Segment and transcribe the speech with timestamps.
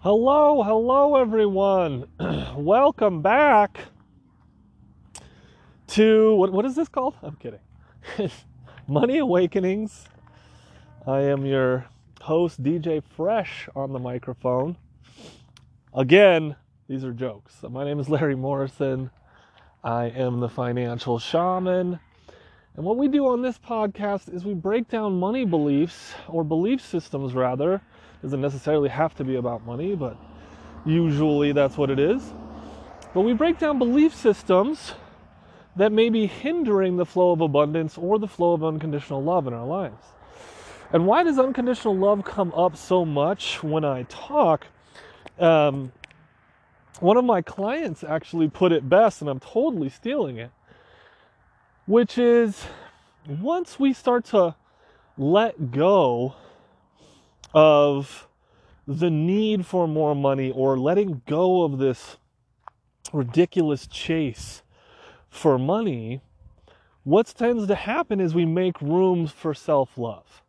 [0.00, 2.06] Hello, hello, everyone.
[2.56, 3.80] Welcome back
[5.88, 7.16] to what, what is this called?
[7.20, 7.58] I'm kidding.
[8.86, 10.06] Money Awakenings.
[11.04, 11.84] I am your
[12.20, 14.76] host, DJ Fresh, on the microphone.
[15.92, 16.54] Again,
[16.88, 17.56] these are jokes.
[17.68, 19.10] My name is Larry Morrison.
[19.82, 21.98] I am the financial shaman.
[22.76, 26.80] And what we do on this podcast is we break down money beliefs, or belief
[26.80, 27.82] systems rather,
[28.22, 30.16] doesn't necessarily have to be about money, but
[30.84, 32.22] usually that's what it is.
[33.14, 34.94] But we break down belief systems
[35.76, 39.54] that may be hindering the flow of abundance or the flow of unconditional love in
[39.54, 40.04] our lives.
[40.92, 44.66] And why does unconditional love come up so much when I talk?
[45.38, 45.92] Um,
[47.00, 50.50] one of my clients actually put it best, and I'm totally stealing it,
[51.86, 52.64] which is
[53.28, 54.56] once we start to
[55.16, 56.34] let go
[57.54, 58.28] of
[58.86, 62.16] the need for more money or letting go of this
[63.12, 64.62] ridiculous chase
[65.28, 66.20] for money,
[67.04, 70.42] what tends to happen is we make room for self love.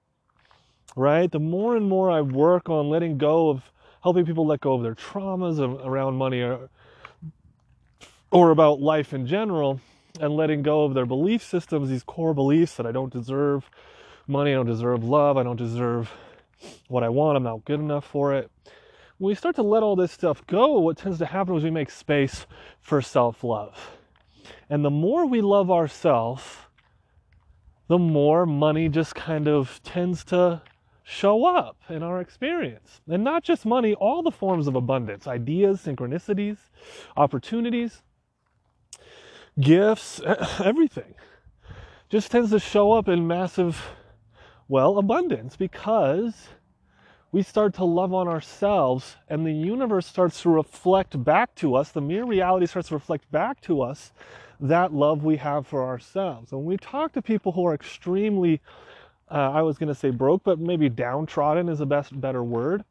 [0.95, 1.31] Right?
[1.31, 3.71] The more and more I work on letting go of
[4.03, 6.69] helping people let go of their traumas around money or,
[8.31, 9.79] or about life in general,
[10.19, 13.69] and letting go of their belief systems, these core beliefs that I don't deserve
[14.27, 16.11] money, I don't deserve love, I don't deserve
[16.87, 18.51] what I want, I'm not good enough for it.
[19.17, 21.71] When we start to let all this stuff go, what tends to happen is we
[21.71, 22.45] make space
[22.79, 23.97] for self love.
[24.69, 26.43] And the more we love ourselves,
[27.87, 30.61] the more money just kind of tends to
[31.03, 33.01] show up in our experience.
[33.07, 36.57] And not just money, all the forms of abundance ideas, synchronicities,
[37.17, 38.03] opportunities,
[39.59, 40.21] gifts,
[40.63, 41.15] everything
[42.09, 43.89] just tends to show up in massive
[44.69, 46.47] well, abundance, because
[47.31, 51.91] we start to love on ourselves and the universe starts to reflect back to us,
[51.91, 54.13] the mere reality starts to reflect back to us
[54.59, 56.51] that love we have for ourselves.
[56.51, 58.61] And when we talk to people who are extremely,
[59.31, 62.83] uh, I was going to say broke, but maybe downtrodden is the best, better word.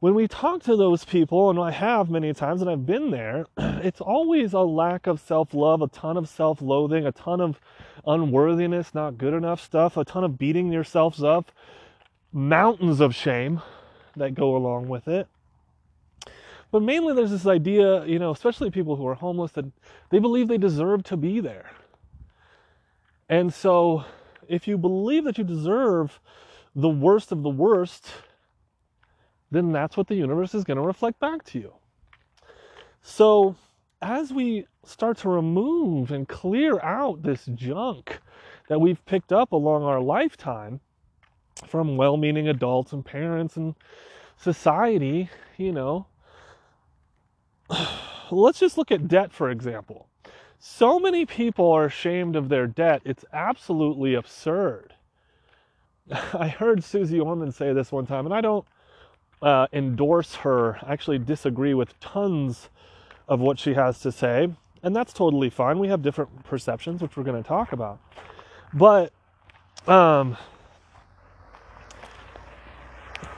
[0.00, 3.44] When we talk to those people, and I have many times, and I've been there,
[3.58, 7.60] it's always a lack of self love, a ton of self loathing, a ton of
[8.06, 11.52] unworthiness, not good enough stuff, a ton of beating yourselves up,
[12.32, 13.60] mountains of shame
[14.16, 15.28] that go along with it.
[16.70, 19.66] But mainly there's this idea, you know, especially people who are homeless, that
[20.08, 21.72] they believe they deserve to be there.
[23.28, 24.04] And so
[24.48, 26.20] if you believe that you deserve
[26.74, 28.06] the worst of the worst,
[29.50, 31.72] then that's what the universe is going to reflect back to you.
[33.02, 33.56] So
[34.02, 38.18] as we start to remove and clear out this junk
[38.68, 40.80] that we've picked up along our lifetime
[41.66, 43.74] from well meaning adults and parents and
[44.36, 45.28] society,
[45.58, 46.06] you know,
[48.30, 50.06] let's just look at debt, for example.
[50.58, 54.94] So many people are ashamed of their debt, it's absolutely absurd.
[56.34, 58.66] I heard Suze Orman say this one time, and I don't
[59.42, 62.68] uh, endorse her, actually disagree with tons
[63.28, 64.48] of what she has to say.
[64.82, 65.78] And that's totally fine.
[65.78, 68.00] We have different perceptions, which we're going to talk about.
[68.72, 69.12] But
[69.86, 70.36] um,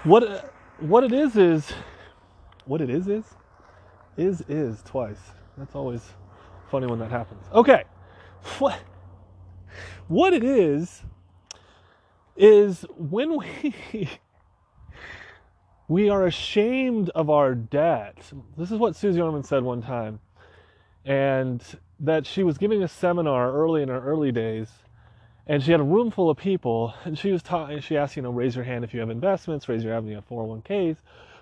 [0.04, 1.72] what what it is is
[2.64, 3.24] what it is is
[4.16, 5.20] is is twice.
[5.56, 6.02] That's always
[6.70, 7.44] funny when that happens.
[7.52, 7.84] Okay,
[8.58, 8.78] what
[10.08, 11.02] what it is
[12.36, 13.74] is when we
[15.92, 18.16] we are ashamed of our debt.
[18.56, 20.20] This is what Suze Orman said one time.
[21.04, 21.62] And
[22.00, 24.70] that she was giving a seminar early in her early days,
[25.46, 27.78] and she had a room full of people, and she was talking.
[27.80, 30.10] She asked, you know, raise your hand if you have investments, raise your hand if
[30.10, 30.96] you have 401ks,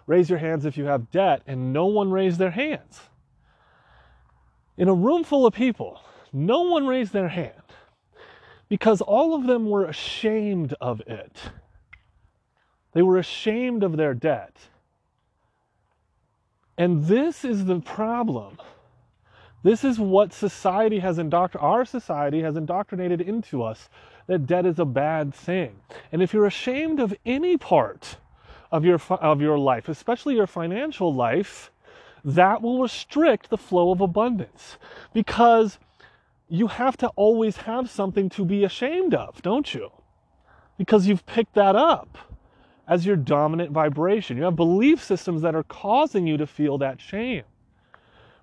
[0.08, 3.02] raise your hands if you have debt, and no one raised their hands.
[4.76, 6.00] In a room full of people,
[6.32, 7.54] no one raised their hand
[8.68, 11.36] because all of them were ashamed of it.
[12.92, 14.56] They were ashamed of their debt.
[16.76, 18.58] And this is the problem.
[19.62, 23.90] This is what society has indoctrinated, our society has indoctrinated into us
[24.26, 25.76] that debt is a bad thing.
[26.10, 28.16] And if you're ashamed of any part
[28.72, 31.70] of your, of your life, especially your financial life,
[32.24, 34.78] that will restrict the flow of abundance
[35.12, 35.78] because
[36.48, 39.90] you have to always have something to be ashamed of, don't you?
[40.78, 42.16] Because you've picked that up
[42.90, 44.36] as your dominant vibration.
[44.36, 47.44] You have belief systems that are causing you to feel that shame.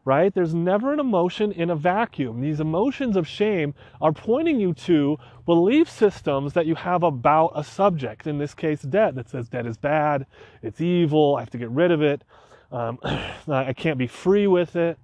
[0.06, 0.34] Right?
[0.34, 2.40] There's never an emotion in a vacuum.
[2.40, 7.64] These emotions of shame are pointing you to belief systems that you have about a
[7.64, 10.26] subject, in this case, debt, that says debt is bad,
[10.64, 12.24] it's evil, I have to get rid of it.
[12.72, 13.00] Um,
[13.50, 14.98] I can't be free with it.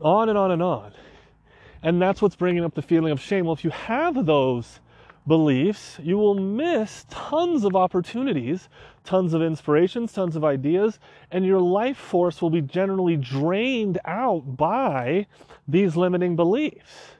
[0.00, 0.92] On and on and on.
[1.82, 3.44] And that's what's bringing up the feeling of shame.
[3.44, 4.80] Well, if you have those
[5.30, 8.68] beliefs, you will miss tons of opportunities,
[9.04, 10.98] tons of inspirations, tons of ideas,
[11.30, 15.24] and your life force will be generally drained out by
[15.68, 17.12] these limiting beliefs.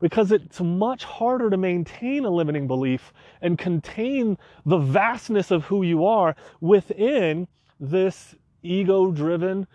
[0.00, 5.82] Because it's much harder to maintain a limiting belief and contain the vastness of who
[5.82, 7.46] you are within
[7.78, 9.66] this ego driven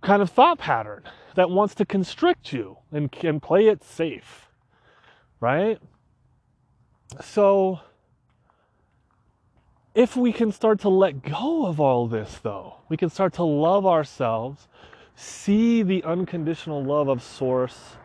[0.00, 1.02] kind of thought pattern
[1.34, 4.48] that wants to constrict you and can play it safe.
[5.38, 5.78] Right?
[7.20, 7.80] So,
[9.94, 13.42] if we can start to let go of all this, though, we can start to
[13.42, 14.68] love ourselves,
[15.16, 17.96] see the unconditional love of Source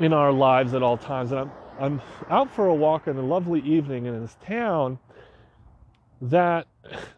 [0.00, 1.30] in our lives at all times.
[1.30, 4.98] And I'm, I'm out for a walk in a lovely evening in this town
[6.22, 6.66] that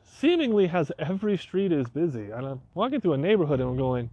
[0.04, 2.30] seemingly has every street is busy.
[2.30, 4.10] And I'm walking through a neighborhood and I'm going,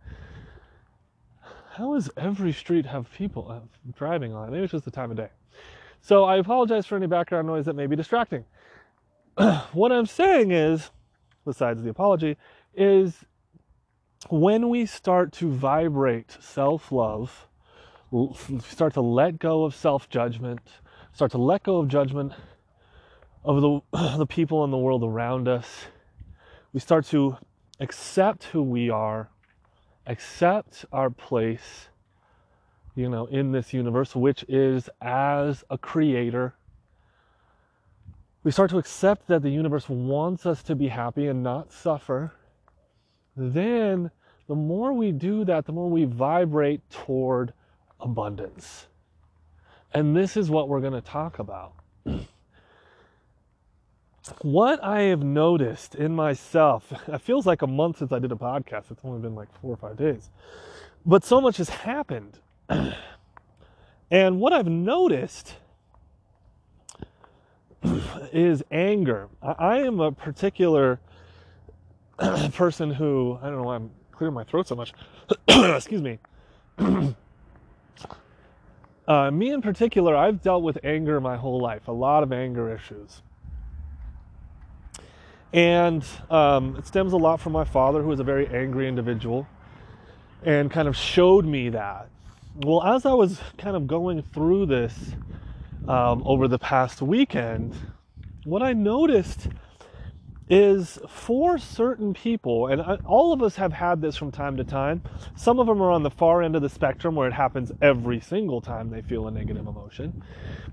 [1.74, 3.60] how does every street have people uh,
[3.96, 4.52] driving on it?
[4.52, 5.30] Maybe it's just the time of day.
[6.02, 8.46] So I apologize for any background noise that may be distracting.
[9.74, 10.92] what I'm saying is,
[11.46, 12.38] besides the apology,
[12.74, 13.26] is
[14.30, 17.48] when we start to vibrate self love,
[18.68, 20.62] start to let go of self judgment,
[21.14, 22.34] start to let go of judgment
[23.44, 23.82] of the,
[24.18, 25.86] the people in the world around us,
[26.74, 27.38] we start to
[27.80, 29.30] accept who we are,
[30.06, 31.89] accept our place,
[33.00, 36.54] you know, in this universe, which is as a creator.
[38.44, 42.34] We start to accept that the universe wants us to be happy and not suffer.
[43.38, 44.12] Then,
[44.48, 47.54] the more we do that, the more we vibrate toward
[48.02, 48.88] abundance.
[49.94, 51.76] And this is what we're going to talk about.
[54.42, 58.36] what I have noticed in myself, it feels like a month since I did a
[58.36, 58.92] podcast.
[58.92, 60.30] It's only been like four or five days.
[61.06, 62.40] But so much has happened
[64.12, 65.56] and what I've noticed
[68.32, 69.30] is anger.
[69.42, 71.00] I am a particular
[72.54, 74.94] person who, I don't know why I'm clearing my throat so much.
[75.48, 76.20] Excuse me.
[79.08, 82.74] uh, me in particular, I've dealt with anger my whole life, a lot of anger
[82.74, 83.22] issues.
[85.52, 89.48] And um, it stems a lot from my father, who was a very angry individual,
[90.44, 92.08] and kind of showed me that
[92.62, 94.94] well, as I was kind of going through this
[95.88, 97.74] um, over the past weekend,
[98.44, 99.48] what I noticed
[100.50, 104.66] is for certain people, and I, all of us have had this from time to
[104.66, 105.02] time.
[105.38, 108.20] Some of them are on the far end of the spectrum where it happens every
[108.20, 110.22] single time they feel a negative emotion.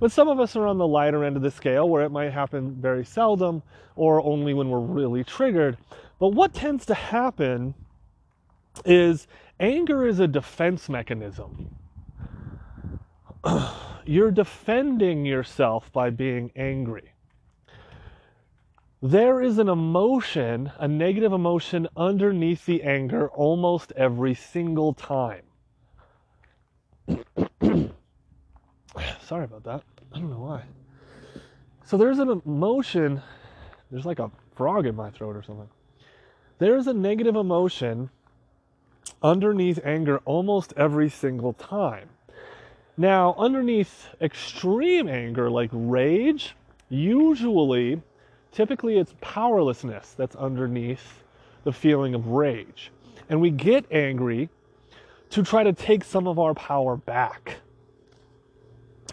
[0.00, 2.32] But some of us are on the lighter end of the scale where it might
[2.32, 3.62] happen very seldom
[3.94, 5.76] or only when we're really triggered.
[6.18, 7.74] But what tends to happen
[8.84, 9.26] is
[9.58, 11.74] anger is a defense mechanism.
[14.06, 17.12] You're defending yourself by being angry.
[19.02, 25.42] There is an emotion, a negative emotion underneath the anger almost every single time.
[29.20, 29.82] Sorry about that.
[30.12, 30.62] I don't know why.
[31.84, 33.22] So there's an emotion,
[33.90, 35.68] there's like a frog in my throat or something.
[36.58, 38.10] There's a negative emotion
[39.22, 42.08] underneath anger almost every single time.
[42.96, 46.54] Now, underneath extreme anger like rage,
[46.88, 48.00] usually,
[48.52, 51.22] typically it's powerlessness that's underneath
[51.64, 52.90] the feeling of rage.
[53.28, 54.48] And we get angry
[55.30, 57.56] to try to take some of our power back.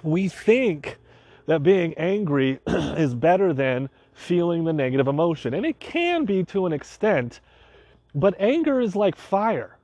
[0.04, 0.98] We think
[1.46, 5.54] that being angry is better than feeling the negative emotion.
[5.54, 7.42] And it can be to an extent,
[8.16, 9.78] but anger is like fire.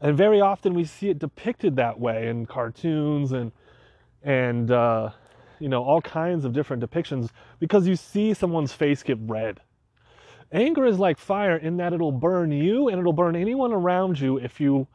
[0.00, 3.52] And very often we see it depicted that way in cartoons and
[4.22, 5.10] and uh,
[5.58, 9.60] you know all kinds of different depictions because you see someone's face get red.
[10.52, 14.38] Anger is like fire in that it'll burn you and it'll burn anyone around you
[14.38, 14.88] if you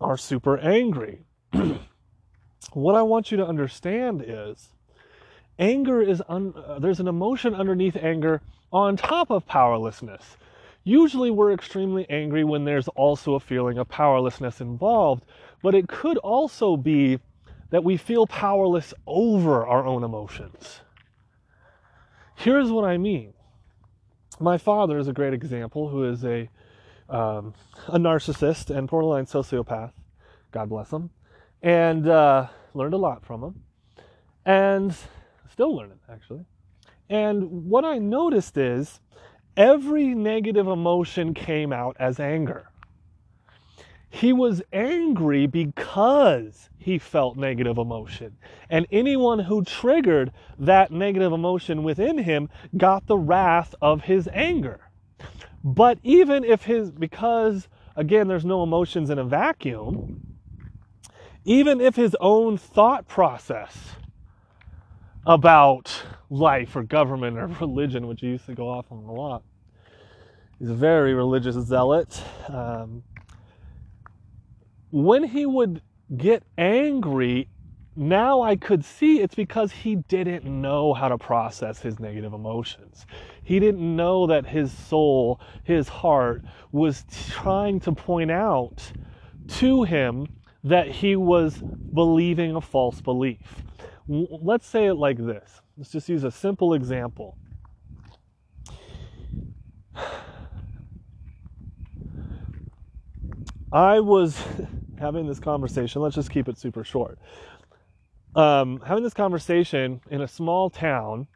[0.00, 1.20] are super angry.
[2.72, 4.70] what I want you to understand is
[5.58, 8.40] anger is un- uh, there's an emotion underneath anger
[8.72, 10.36] on top of powerlessness.
[10.88, 15.24] Usually we're extremely angry when there's also a feeling of powerlessness involved,
[15.60, 17.18] but it could also be
[17.70, 20.82] that we feel powerless over our own emotions.
[22.36, 23.34] Here's what I mean.
[24.38, 26.48] My father is a great example who is a
[27.08, 27.54] um,
[27.88, 29.90] a narcissist and borderline sociopath.
[30.52, 31.10] God bless him.
[31.62, 33.62] And uh, learned a lot from him.
[34.44, 34.94] And
[35.50, 36.44] still learning, actually.
[37.10, 39.00] And what I noticed is
[39.56, 42.68] every negative emotion came out as anger.
[44.08, 48.36] He was angry because he felt negative emotion.
[48.70, 54.80] And anyone who triggered that negative emotion within him got the wrath of his anger.
[55.64, 60.38] But even if his, because again, there's no emotions in a vacuum,
[61.44, 63.96] even if his own thought process
[65.26, 69.42] about life or government or religion, which he used to go off on a lot,
[70.58, 72.22] he's a very religious zealot.
[72.48, 73.02] Um,
[74.90, 75.82] when he would
[76.16, 77.48] get angry,
[77.96, 83.06] now I could see it's because he didn't know how to process his negative emotions.
[83.42, 86.42] He didn't know that his soul, his heart,
[86.72, 88.92] was trying to point out
[89.48, 90.26] to him
[90.62, 93.62] that he was believing a false belief.
[94.08, 95.62] Let's say it like this.
[95.76, 97.36] Let's just use a simple example.
[103.70, 104.42] I was
[104.98, 106.00] having this conversation.
[106.00, 107.18] Let's just keep it super short.
[108.34, 111.26] Um, having this conversation in a small town,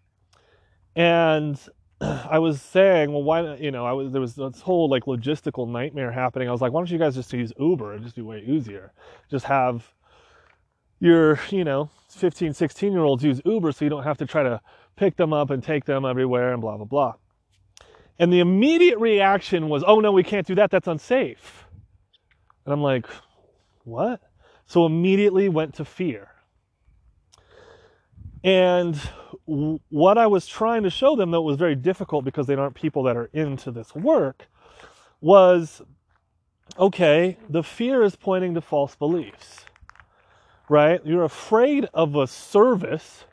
[0.96, 1.60] and
[2.00, 5.68] I was saying, well, why, you know, I was there was this whole like logistical
[5.68, 6.48] nightmare happening.
[6.48, 7.92] I was like, why don't you guys just use Uber?
[7.92, 8.92] It'd just be way easier.
[9.30, 9.92] Just have
[11.00, 14.42] your, you know, 15, 16 year olds use Uber so you don't have to try
[14.42, 14.60] to
[14.96, 17.14] pick them up and take them everywhere and blah blah blah.
[18.18, 20.70] And the immediate reaction was, oh no, we can't do that.
[20.70, 21.64] That's unsafe.
[22.66, 23.06] And I'm like,
[23.84, 24.20] what?
[24.66, 26.28] So immediately went to fear.
[28.44, 28.96] And
[29.44, 33.02] what I was trying to show them, that was very difficult because they aren't people
[33.04, 34.48] that are into this work,
[35.20, 35.82] was
[36.78, 39.64] okay, the fear is pointing to false beliefs,
[40.70, 41.04] right?
[41.04, 43.24] You're afraid of a service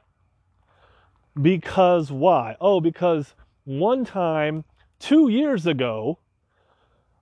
[1.39, 2.57] because why?
[2.59, 4.65] Oh, because one time,
[4.99, 6.17] two years ago,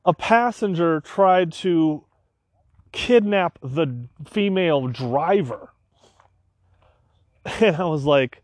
[0.06, 2.06] a passenger tried to
[2.94, 5.74] kidnap the female driver.
[7.60, 8.42] And I was like,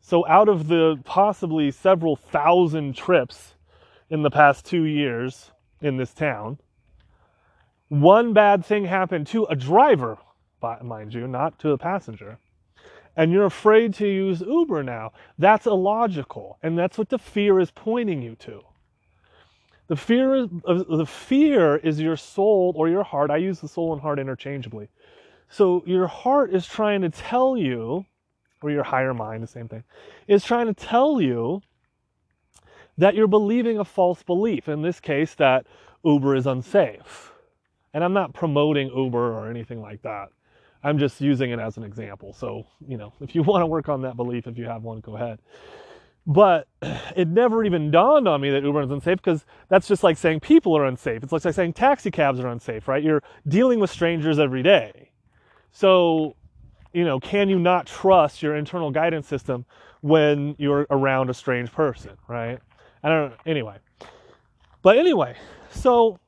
[0.00, 3.54] so out of the possibly several thousand trips
[4.10, 5.50] in the past two years
[5.80, 6.58] in this town,
[7.88, 10.18] one bad thing happened to a driver,
[10.82, 12.38] mind you, not to a passenger.
[13.16, 15.12] And you're afraid to use Uber now.
[15.38, 16.58] That's illogical.
[16.62, 18.62] And that's what the fear is pointing you to.
[19.86, 23.30] The fear is the fear is your soul or your heart.
[23.30, 24.88] I use the soul and heart interchangeably.
[25.50, 28.06] So your heart is trying to tell you,
[28.62, 29.84] or your higher mind, the same thing,
[30.26, 31.60] is trying to tell you
[32.96, 34.68] that you're believing a false belief.
[34.68, 35.66] In this case, that
[36.02, 37.32] Uber is unsafe.
[37.92, 40.30] And I'm not promoting Uber or anything like that.
[40.84, 42.34] I'm just using it as an example.
[42.34, 45.00] So, you know, if you want to work on that belief, if you have one,
[45.00, 45.40] go ahead.
[46.26, 46.68] But
[47.16, 50.40] it never even dawned on me that Uber is unsafe because that's just like saying
[50.40, 51.22] people are unsafe.
[51.22, 53.02] It's like saying taxi cabs are unsafe, right?
[53.02, 55.10] You're dealing with strangers every day.
[55.72, 56.36] So,
[56.92, 59.64] you know, can you not trust your internal guidance system
[60.02, 62.60] when you're around a strange person, right?
[63.02, 63.36] I don't know.
[63.46, 63.76] Anyway.
[64.82, 65.34] But anyway,
[65.70, 66.18] so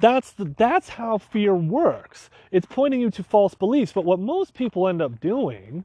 [0.00, 2.30] that's the, that's how fear works.
[2.50, 5.84] It's pointing you to false beliefs, but what most people end up doing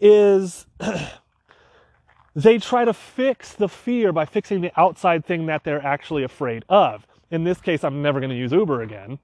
[0.00, 0.66] is
[2.34, 6.64] they try to fix the fear by fixing the outside thing that they're actually afraid
[6.68, 7.06] of.
[7.30, 9.18] In this case, I'm never going to use Uber again,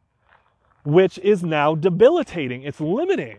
[0.84, 2.62] which is now debilitating.
[2.62, 3.38] It's limiting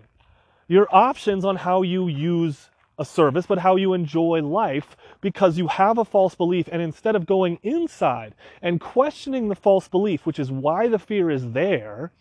[0.67, 5.67] your options on how you use a service, but how you enjoy life because you
[5.67, 6.69] have a false belief.
[6.71, 11.29] And instead of going inside and questioning the false belief, which is why the fear
[11.29, 12.11] is there,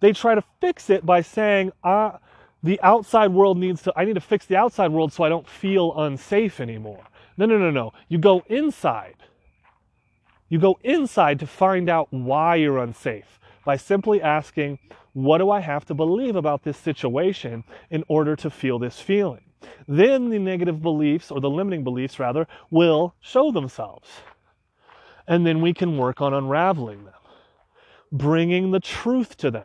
[0.00, 2.18] they try to fix it by saying, ah,
[2.62, 5.48] the outside world needs to, I need to fix the outside world so I don't
[5.48, 7.04] feel unsafe anymore.
[7.36, 7.92] No, no, no, no.
[8.08, 9.16] You go inside.
[10.48, 14.78] You go inside to find out why you're unsafe by simply asking,
[15.12, 19.49] what do I have to believe about this situation in order to feel this feeling?
[19.86, 24.08] Then the negative beliefs, or the limiting beliefs rather, will show themselves.
[25.26, 27.14] And then we can work on unraveling them,
[28.10, 29.64] bringing the truth to them.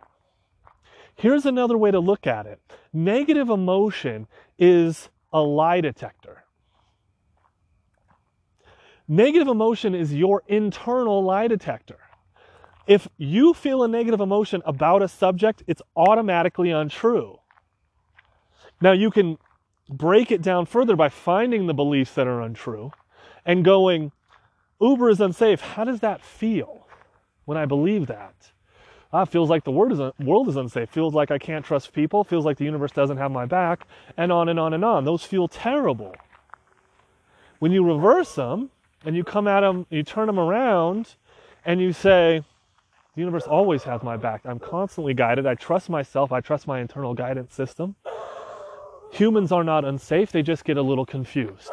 [1.15, 2.59] Here's another way to look at it
[2.93, 4.27] negative emotion
[4.59, 6.43] is a lie detector.
[9.07, 11.99] Negative emotion is your internal lie detector.
[12.87, 17.39] If you feel a negative emotion about a subject, it's automatically untrue.
[18.81, 19.37] Now, you can
[19.89, 22.91] break it down further by finding the beliefs that are untrue
[23.45, 24.11] and going,
[24.81, 25.61] Uber is unsafe.
[25.61, 26.87] How does that feel
[27.45, 28.33] when I believe that?
[29.15, 32.23] ah, feels like the world is, world is unsafe, feels like I can't trust people,
[32.23, 33.87] feels like the universe doesn't have my back,
[34.17, 35.05] and on and on and on.
[35.05, 36.13] Those feel terrible.
[37.59, 38.71] When you reverse them
[39.05, 41.15] and you come at them, you turn them around,
[41.63, 42.43] and you say,
[43.15, 44.41] the universe always has my back.
[44.43, 45.45] I'm constantly guided.
[45.45, 46.33] I trust myself.
[46.33, 47.95] I trust my internal guidance system.
[49.15, 50.31] Humans are not unsafe.
[50.31, 51.71] They just get a little confused.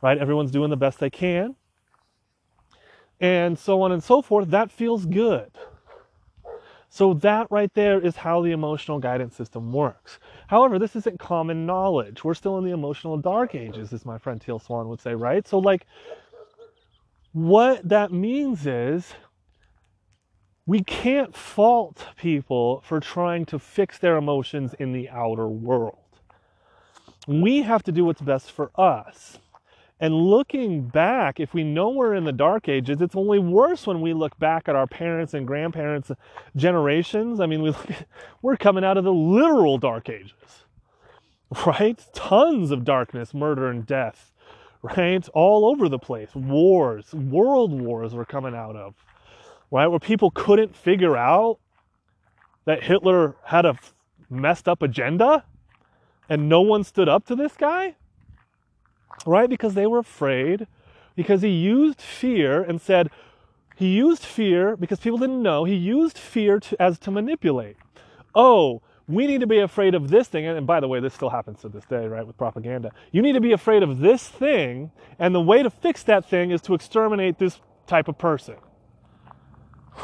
[0.00, 0.16] Right?
[0.16, 1.56] Everyone's doing the best they can.
[3.20, 4.50] And so on and so forth.
[4.50, 5.50] That feels good.
[6.88, 10.18] So that right there is how the emotional guidance system works.
[10.48, 12.24] However, this isn't common knowledge.
[12.24, 15.46] We're still in the emotional dark ages, as my friend Teal Swan would say, right?
[15.46, 15.86] So like
[17.32, 19.14] what that means is
[20.66, 25.99] we can't fault people for trying to fix their emotions in the outer world.
[27.26, 29.38] We have to do what's best for us.
[30.02, 34.00] And looking back, if we know we're in the dark ages, it's only worse when
[34.00, 36.10] we look back at our parents and grandparents'
[36.56, 37.38] generations.
[37.38, 38.06] I mean, we at,
[38.40, 40.64] we're coming out of the literal dark ages,
[41.66, 42.02] right?
[42.14, 44.32] Tons of darkness, murder, and death,
[44.80, 45.28] right?
[45.34, 46.34] All over the place.
[46.34, 48.94] Wars, world wars we're coming out of,
[49.70, 49.86] right?
[49.86, 51.58] Where people couldn't figure out
[52.64, 53.78] that Hitler had a
[54.30, 55.44] messed up agenda
[56.30, 57.96] and no one stood up to this guy
[59.26, 59.48] right?
[59.48, 60.66] Because they were afraid,
[61.14, 63.10] because he used fear and said,
[63.76, 67.76] he used fear because people didn't know, he used fear to, as to manipulate.
[68.34, 70.46] Oh, we need to be afraid of this thing.
[70.46, 72.92] And by the way, this still happens to this day, right, with propaganda.
[73.10, 76.50] You need to be afraid of this thing, and the way to fix that thing
[76.50, 78.56] is to exterminate this type of person.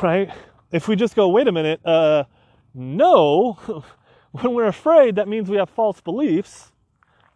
[0.02, 0.30] Right?
[0.72, 2.24] If we just go, wait a minute, uh,
[2.74, 3.56] no,
[4.40, 6.72] when we're afraid, that means we have false beliefs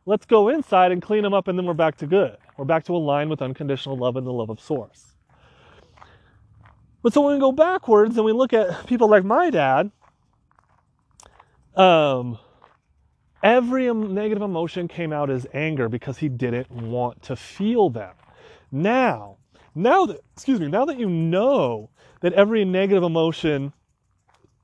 [0.06, 2.36] Let's go inside and clean them up, and then we're back to good.
[2.56, 5.14] We're back to align with unconditional love and the love of Source.
[7.02, 9.90] But so when we go backwards and we look at people like my dad,
[11.76, 12.38] um,
[13.42, 18.14] every negative emotion came out as anger because he didn't want to feel them.
[18.72, 19.36] Now,
[19.74, 21.90] now that, excuse me, now that you know
[22.20, 23.72] that every negative emotion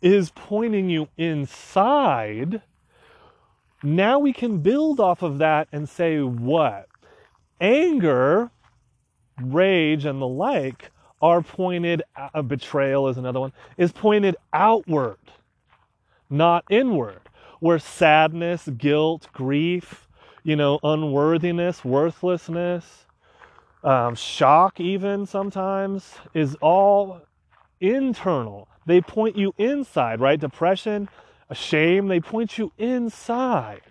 [0.02, 2.62] is pointing you inside,
[3.82, 6.87] now we can build off of that and say what?
[7.61, 8.50] Anger,
[9.40, 10.90] rage, and the like
[11.22, 15.18] are pointed, uh, betrayal is another one, is pointed outward,
[16.28, 17.20] not inward.
[17.61, 20.06] Where sadness, guilt, grief,
[20.44, 23.06] you know, unworthiness, worthlessness,
[23.82, 27.22] um, shock, even sometimes, is all
[27.80, 28.68] internal.
[28.87, 30.38] They point you inside, right?
[30.38, 31.09] Depression,
[31.53, 33.83] shame, they point you inside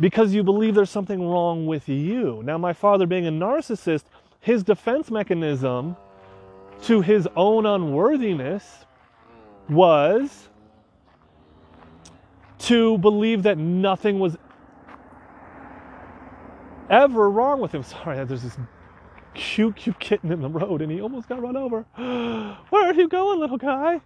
[0.00, 2.42] because you believe there's something wrong with you.
[2.44, 4.04] Now, my father, being a narcissist,
[4.40, 5.96] his defense mechanism
[6.82, 8.86] to his own unworthiness
[9.68, 10.48] was
[12.58, 14.36] to believe that nothing was
[16.90, 17.82] ever wrong with him.
[17.82, 18.56] Sorry, there's this
[19.38, 21.86] cute, cute kitten in the road and he almost got run over.
[22.70, 24.00] Where are you going, little guy?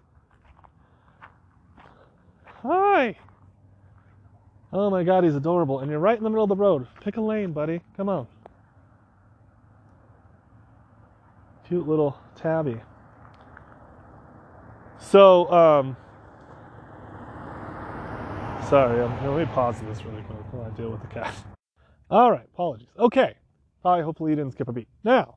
[2.62, 3.16] Hi.
[4.72, 5.80] Oh my God, he's adorable.
[5.80, 6.86] And you're right in the middle of the road.
[7.00, 7.80] Pick a lane, buddy.
[7.96, 8.26] Come on.
[11.66, 12.80] Cute little tabby.
[14.98, 15.96] So, um,
[18.68, 21.34] sorry, I'm, let me pause this really quick while I deal with the cat.
[22.10, 22.88] All right, apologies.
[22.98, 23.34] Okay.
[23.84, 24.88] Hi, hopefully you didn't skip a beat.
[25.02, 25.34] Now,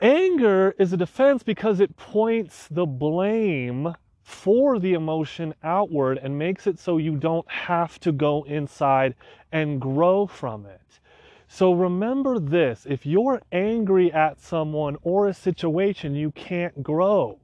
[0.00, 6.68] anger is a defense because it points the blame for the emotion outward and makes
[6.68, 9.16] it so you don't have to go inside
[9.50, 11.00] and grow from it.
[11.48, 17.40] So remember this if you're angry at someone or a situation, you can't grow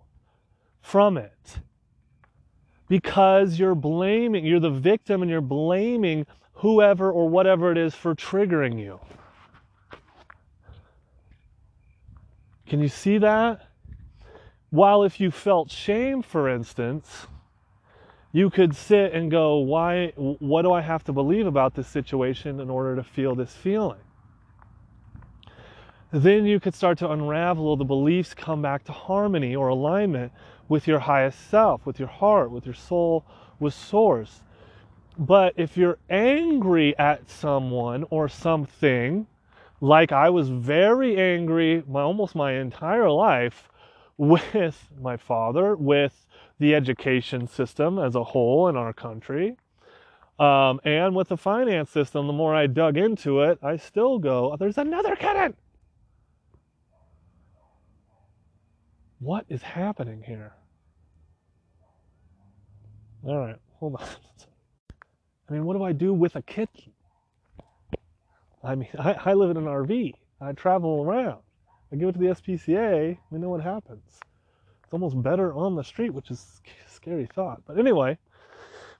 [0.81, 1.59] from it
[2.89, 6.27] because you're blaming, you're the victim and you're blaming
[6.61, 9.01] whoever or whatever it is for triggering you.
[12.67, 13.67] Can you see that?
[14.69, 17.27] While if you felt shame, for instance,
[18.33, 22.61] you could sit and go, why, what do I have to believe about this situation
[22.61, 23.99] in order to feel this feeling?
[26.13, 30.31] Then you could start to unravel the beliefs, come back to harmony or alignment
[30.69, 33.25] with your highest self, with your heart, with your soul,
[33.59, 34.43] with source.
[35.21, 39.27] But if you're angry at someone or something,
[39.83, 43.69] like I was very angry my, almost my entire life
[44.17, 46.27] with my father, with
[46.59, 49.59] the education system as a whole in our country,
[50.39, 52.27] um, and with the finance system.
[52.27, 55.55] The more I dug into it, I still go, there's another kitten.
[59.19, 60.55] What is happening here?
[63.23, 64.09] All right, hold on.
[65.51, 66.93] I mean, what do I do with a kitten?
[68.63, 70.15] I mean, I, I live in an RV.
[70.41, 71.41] I travel around.
[71.93, 73.19] I give it to the SPCA.
[73.31, 74.21] We know what happens.
[74.85, 77.63] It's almost better on the street, which is scary thought.
[77.67, 78.19] But anyway,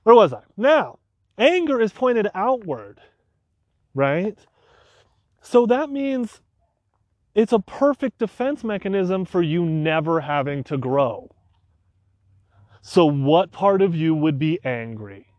[0.03, 0.41] where was I?
[0.57, 0.99] Now,
[1.37, 2.99] anger is pointed outward,
[3.93, 4.37] right?
[5.41, 6.41] So that means
[7.33, 11.29] it's a perfect defense mechanism for you never having to grow.
[12.81, 15.30] So, what part of you would be angry?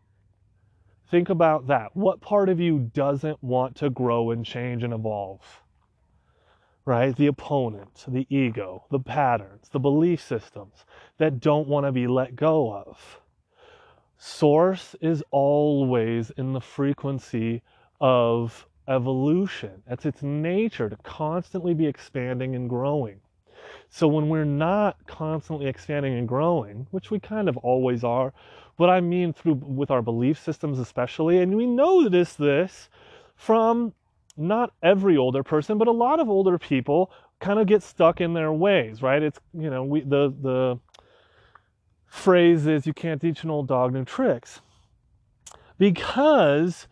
[1.13, 1.95] Think about that.
[1.95, 5.61] What part of you doesn't want to grow and change and evolve?
[6.85, 7.15] Right?
[7.15, 10.85] The opponent, the ego, the patterns, the belief systems
[11.19, 13.21] that don't want to be let go of.
[14.17, 17.61] Source is always in the frequency
[18.01, 19.83] of evolution.
[19.87, 23.19] That's its nature to constantly be expanding and growing.
[23.87, 28.33] So when we're not constantly expanding and growing, which we kind of always are,
[28.77, 32.89] but I mean through with our belief systems especially, and we notice this
[33.35, 33.93] from
[34.35, 38.33] not every older person, but a lot of older people kind of get stuck in
[38.33, 39.21] their ways, right?
[39.21, 40.79] It's you know, we the the
[42.07, 44.61] phrase is you can't teach an old dog new tricks.
[45.77, 46.87] Because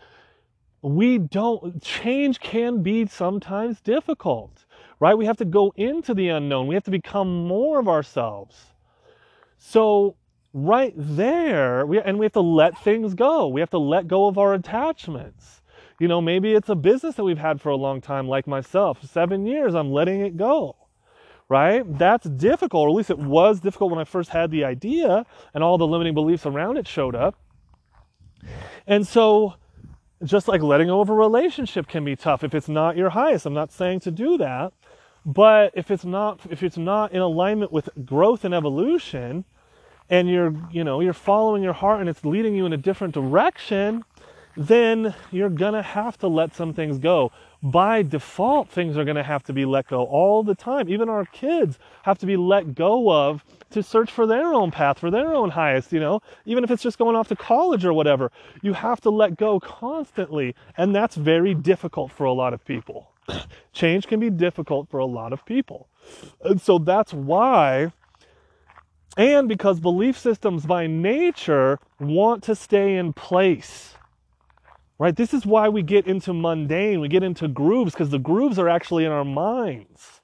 [0.82, 4.66] we don't change can be sometimes difficult
[5.02, 5.18] right?
[5.18, 6.68] We have to go into the unknown.
[6.68, 8.68] We have to become more of ourselves.
[9.58, 10.16] So,
[10.54, 13.48] right there, we, and we have to let things go.
[13.48, 15.62] We have to let go of our attachments.
[16.00, 19.04] You know, maybe it's a business that we've had for a long time, like myself.
[19.04, 20.76] Seven years, I'm letting it go.
[21.48, 21.84] Right?
[21.98, 25.64] That's difficult, or at least it was difficult when I first had the idea and
[25.64, 27.36] all the limiting beliefs around it showed up.
[28.88, 29.56] And so,
[30.24, 33.46] just like letting go of a relationship can be tough if it's not your highest.
[33.46, 34.74] I'm not saying to do that.
[35.26, 39.46] But if it's not if it's not in alignment with growth and evolution,
[40.12, 43.16] and you're you know you're following your heart and it's leading you in a different
[43.16, 44.04] direction,
[44.56, 47.32] then you're gonna have to let some things go.
[47.64, 50.90] By default, things are gonna have to be let go all the time.
[50.90, 55.00] Even our kids have to be let go of to search for their own path,
[55.00, 57.94] for their own highest, you know, even if it's just going off to college or
[57.94, 58.32] whatever.
[58.62, 63.12] You have to let go constantly, and that's very difficult for a lot of people.
[63.74, 65.88] change can be difficult for a lot of people.
[66.44, 67.94] And so that's why,
[69.18, 73.96] and because belief systems by nature want to stay in place.
[74.98, 75.16] Right?
[75.16, 78.70] This is why we get into mundane, we get into grooves, because the grooves are
[78.70, 80.22] actually in our minds.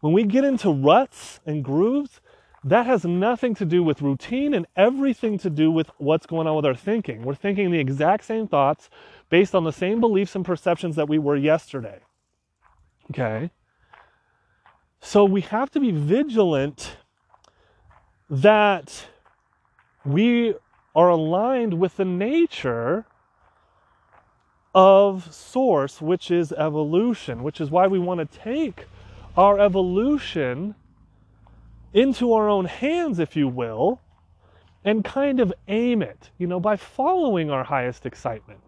[0.00, 2.20] When we get into ruts and grooves,
[2.64, 6.56] that has nothing to do with routine and everything to do with what's going on
[6.56, 7.22] with our thinking.
[7.22, 8.90] We're thinking the exact same thoughts
[9.28, 12.00] based on the same beliefs and perceptions that we were yesterday.
[13.10, 13.50] Okay?
[15.00, 16.96] So we have to be vigilant
[18.34, 19.06] that
[20.04, 20.54] we
[20.96, 23.06] are aligned with the nature
[24.74, 28.86] of source, which is evolution, which is why we want to take
[29.36, 30.74] our evolution
[31.92, 34.00] into our own hands, if you will,
[34.84, 38.64] and kind of aim it, you know, by following our highest excitement.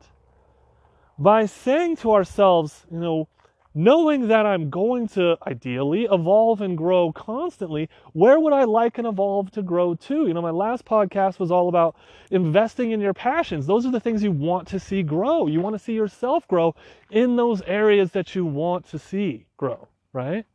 [1.18, 3.28] By saying to ourselves, you know,
[3.76, 9.06] knowing that I'm going to ideally evolve and grow constantly, where would I like and
[9.06, 10.26] evolve to grow to?
[10.26, 11.94] You know, my last podcast was all about
[12.30, 13.66] investing in your passions.
[13.66, 15.46] Those are the things you want to see grow.
[15.46, 16.74] You want to see yourself grow
[17.10, 20.46] in those areas that you want to see grow, right?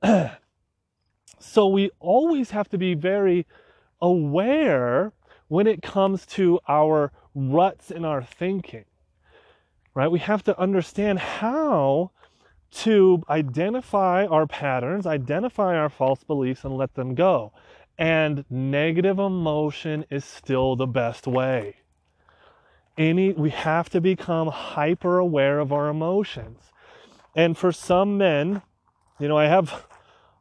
[1.40, 3.48] so we always have to be very
[4.00, 5.12] aware
[5.48, 8.84] when it comes to our ruts in our thinking
[9.94, 10.10] right?
[10.10, 12.10] We have to understand how
[12.70, 17.52] to identify our patterns, identify our false beliefs, and let them go.
[17.98, 21.76] And negative emotion is still the best way.
[22.96, 26.60] Any, we have to become hyper aware of our emotions.
[27.34, 28.62] And for some men,
[29.18, 29.86] you know, I have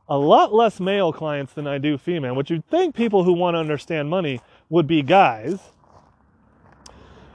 [0.07, 3.55] a lot less male clients than I do female, which you'd think people who want
[3.55, 5.59] to understand money would be guys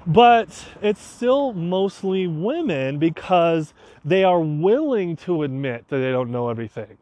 [0.07, 3.73] but it's still mostly women because
[4.05, 6.99] they are willing to admit that they don't know everything.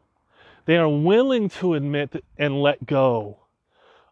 [0.64, 3.38] They are willing to admit and let go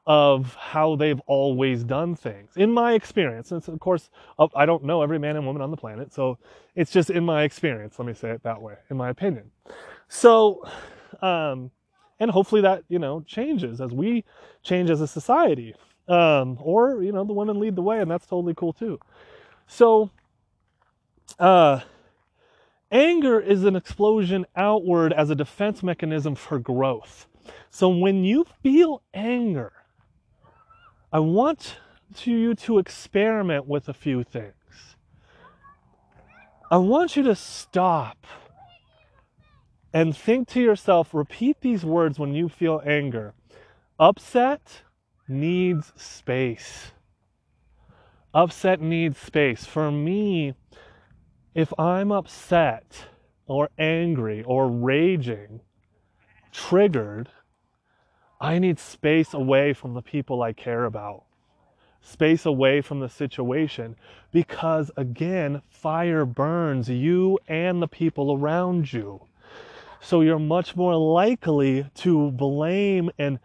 [0.06, 2.50] of how they've always done things.
[2.56, 4.10] In my experience, and of course,
[4.56, 6.38] I don't know every man and woman on the planet, so
[6.74, 7.98] it's just in my experience.
[7.98, 9.52] Let me say it that way, in my opinion.
[10.08, 10.64] So,
[11.22, 11.70] um,
[12.18, 14.24] and hopefully that you know changes as we
[14.62, 15.74] change as a society.
[16.10, 18.98] Um, or, you know, the women lead the way, and that's totally cool too.
[19.68, 20.10] So,
[21.38, 21.80] uh,
[22.90, 27.28] anger is an explosion outward as a defense mechanism for growth.
[27.70, 29.72] So, when you feel anger,
[31.12, 31.76] I want
[32.16, 34.96] to, you to experiment with a few things.
[36.72, 38.26] I want you to stop
[39.92, 43.34] and think to yourself, repeat these words when you feel anger.
[44.00, 44.82] Upset
[45.30, 46.92] needs space.
[48.34, 49.64] Upset needs space.
[49.64, 50.54] For me,
[51.54, 53.06] if I'm upset
[53.46, 55.60] or angry or raging,
[56.52, 57.28] triggered,
[58.40, 61.24] I need space away from the people I care about,
[62.00, 63.96] space away from the situation,
[64.32, 69.26] because again, fire burns you and the people around you.
[70.00, 73.38] So you're much more likely to blame and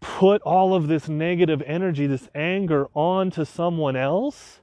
[0.00, 4.60] put all of this negative energy, this anger onto someone else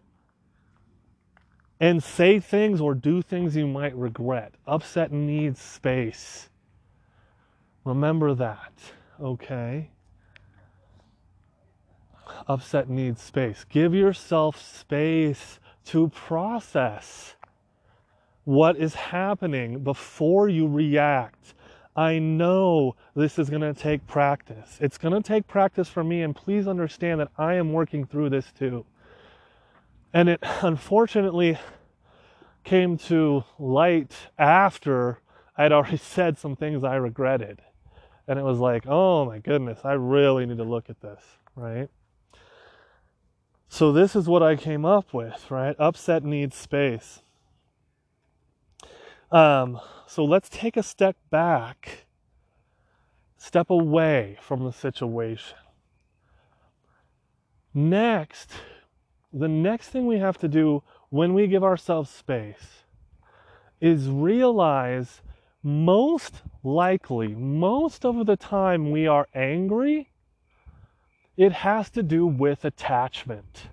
[1.79, 4.53] and say things or do things you might regret.
[4.65, 6.49] Upset needs space.
[7.83, 8.73] Remember that,
[9.21, 9.89] okay?
[12.47, 13.65] Upset needs space.
[13.69, 17.35] Give yourself space to process
[18.43, 21.53] what is happening before you react.
[21.95, 24.77] I know this is going to take practice.
[24.81, 28.29] It's going to take practice for me, and please understand that I am working through
[28.31, 28.85] this too.
[30.13, 31.57] And it unfortunately
[32.63, 35.19] came to light after
[35.57, 37.61] I'd already said some things I regretted.
[38.27, 41.21] And it was like, oh my goodness, I really need to look at this,
[41.55, 41.89] right?
[43.67, 45.75] So, this is what I came up with, right?
[45.77, 47.21] Upset needs space.
[49.31, 52.05] Um, so let's take a step back,
[53.37, 55.57] step away from the situation.
[57.73, 58.51] Next,
[59.33, 62.83] the next thing we have to do when we give ourselves space
[63.81, 65.21] is realize
[65.61, 70.11] most likely, most of the time we are angry,
[71.35, 73.69] it has to do with attachment.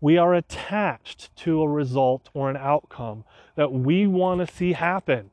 [0.00, 3.24] We are attached to a result or an outcome
[3.58, 5.30] that we want to see happen.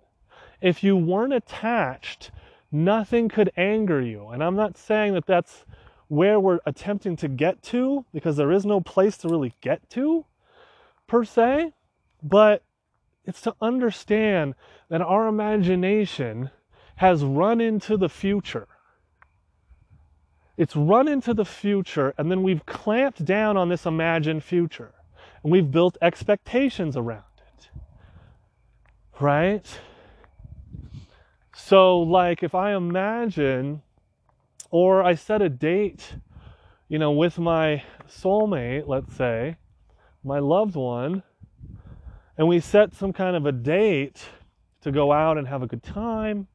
[0.59, 2.31] If you weren't attached,
[2.71, 4.29] nothing could anger you.
[4.29, 5.63] And I'm not saying that that's
[6.07, 10.25] where we're attempting to get to, because there is no place to really get to,
[11.07, 11.73] per se,
[12.23, 12.63] but
[13.25, 14.55] it's to understand
[14.89, 16.49] that our imagination
[16.97, 18.67] has run into the future
[20.57, 24.93] it's run into the future, and then we've clamped down on this imagined future.
[25.43, 27.23] And we've built expectations around.
[29.19, 29.65] Right?
[31.55, 33.81] So, like, if I imagine,
[34.71, 36.15] or I set a date,
[36.89, 39.55] you know, with my soulmate, let's say,
[40.23, 41.23] my loved one,
[42.37, 44.25] and we set some kind of a date
[44.81, 46.47] to go out and have a good time,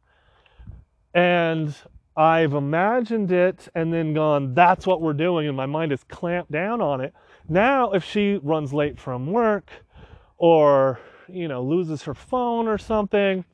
[1.15, 1.75] and
[2.15, 6.53] I've imagined it and then gone, that's what we're doing, and my mind is clamped
[6.53, 7.15] down on it.
[7.49, 9.71] Now, if she runs late from work
[10.37, 11.01] or,
[11.35, 13.45] you know, loses her phone or something,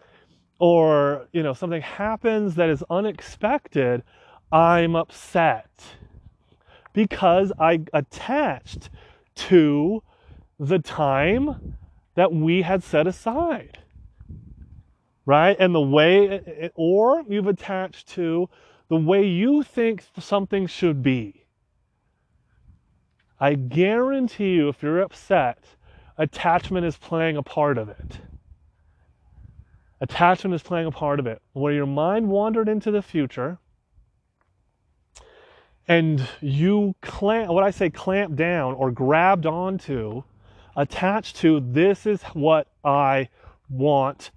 [0.58, 4.02] or, you know, something happens that is unexpected,
[4.52, 5.70] I'm upset
[6.92, 8.90] because I attached
[9.34, 10.02] to
[10.58, 11.76] the time
[12.14, 13.78] that we had set aside
[15.26, 15.56] right?
[15.58, 18.48] And the way, or you've attached to
[18.88, 21.44] the way you think something should be.
[23.38, 25.75] I guarantee you, if you're upset,
[26.18, 28.18] attachment is playing a part of it.
[30.00, 31.40] Attachment is playing a part of it.
[31.52, 33.58] Where your mind wandered into the future
[35.88, 40.24] and you clamp, what I say, clamp down or grabbed onto,
[40.74, 43.28] attached to, this is what I
[43.68, 44.30] want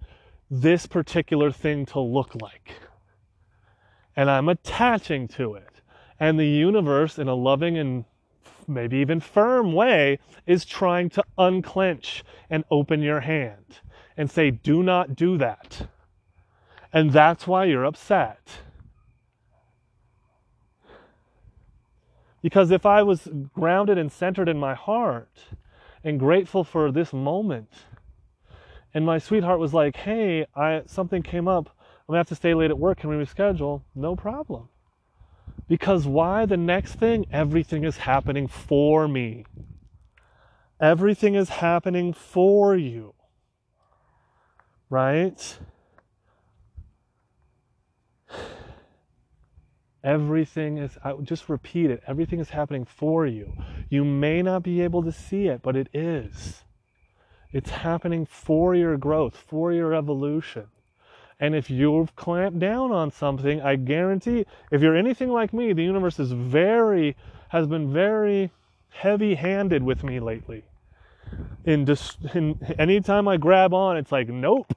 [0.50, 2.74] this particular thing to look like.
[4.16, 5.82] And I'm attaching to it.
[6.20, 8.06] And the universe, in a loving and
[8.70, 13.80] maybe even firm way, is trying to unclench and open your hand
[14.16, 15.88] and say, do not do that.
[16.92, 18.62] And that's why you're upset.
[22.42, 25.40] Because if I was grounded and centered in my heart
[26.04, 27.70] and grateful for this moment,
[28.94, 31.70] and my sweetheart was like, "Hey, I something came up.
[31.70, 33.00] I'm gonna have to stay late at work.
[33.00, 34.70] Can we reschedule?" No problem.
[35.70, 36.46] Because why?
[36.46, 39.46] The next thing, everything is happening for me.
[40.82, 43.14] Everything is happening for you.
[44.90, 45.60] Right?
[50.04, 53.54] Everything is, I just repeat it, everything is happening for you.
[53.90, 56.64] You may not be able to see it, but it is.
[57.52, 60.68] It's happening for your growth, for your evolution.
[61.40, 65.84] And if you've clamped down on something, I guarantee if you're anything like me, the
[65.84, 67.16] universe is very
[67.50, 68.52] has been very
[68.90, 70.64] heavy-handed with me lately.
[71.66, 74.74] in, dis- in anytime I grab on, it's like, nope,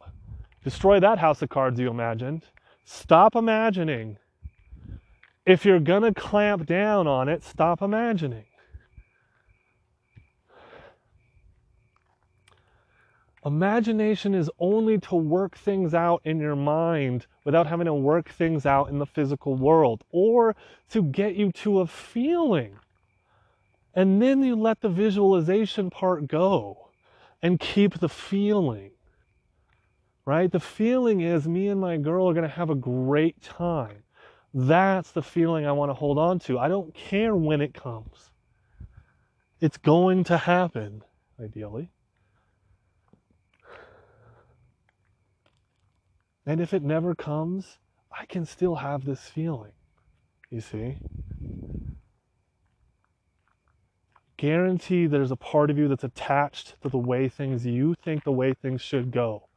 [0.65, 2.45] destroy that house of cards you imagined.
[2.85, 4.19] Stop imagining.
[5.47, 8.45] If you're gonna clamp down on it, stop imagining.
[13.45, 18.67] Imagination is only to work things out in your mind without having to work things
[18.67, 20.55] out in the physical world or
[20.91, 22.77] to get you to a feeling.
[23.95, 26.91] And then you let the visualization part go
[27.43, 28.93] and keep the feeling.
[30.25, 30.51] Right?
[30.51, 34.05] The feeling is me and my girl are going to have a great time.
[34.55, 36.61] That's the feeling I want to hold on to.
[36.61, 38.31] I don't care when it comes.
[39.61, 41.03] It's going to happen,
[41.43, 41.91] ideally.
[46.45, 47.79] And if it never comes,
[48.11, 49.73] I can still have this feeling.
[50.51, 50.97] You see?
[54.37, 58.33] Guarantee there's a part of you that's attached to the way things you think the
[58.33, 59.49] way things should go.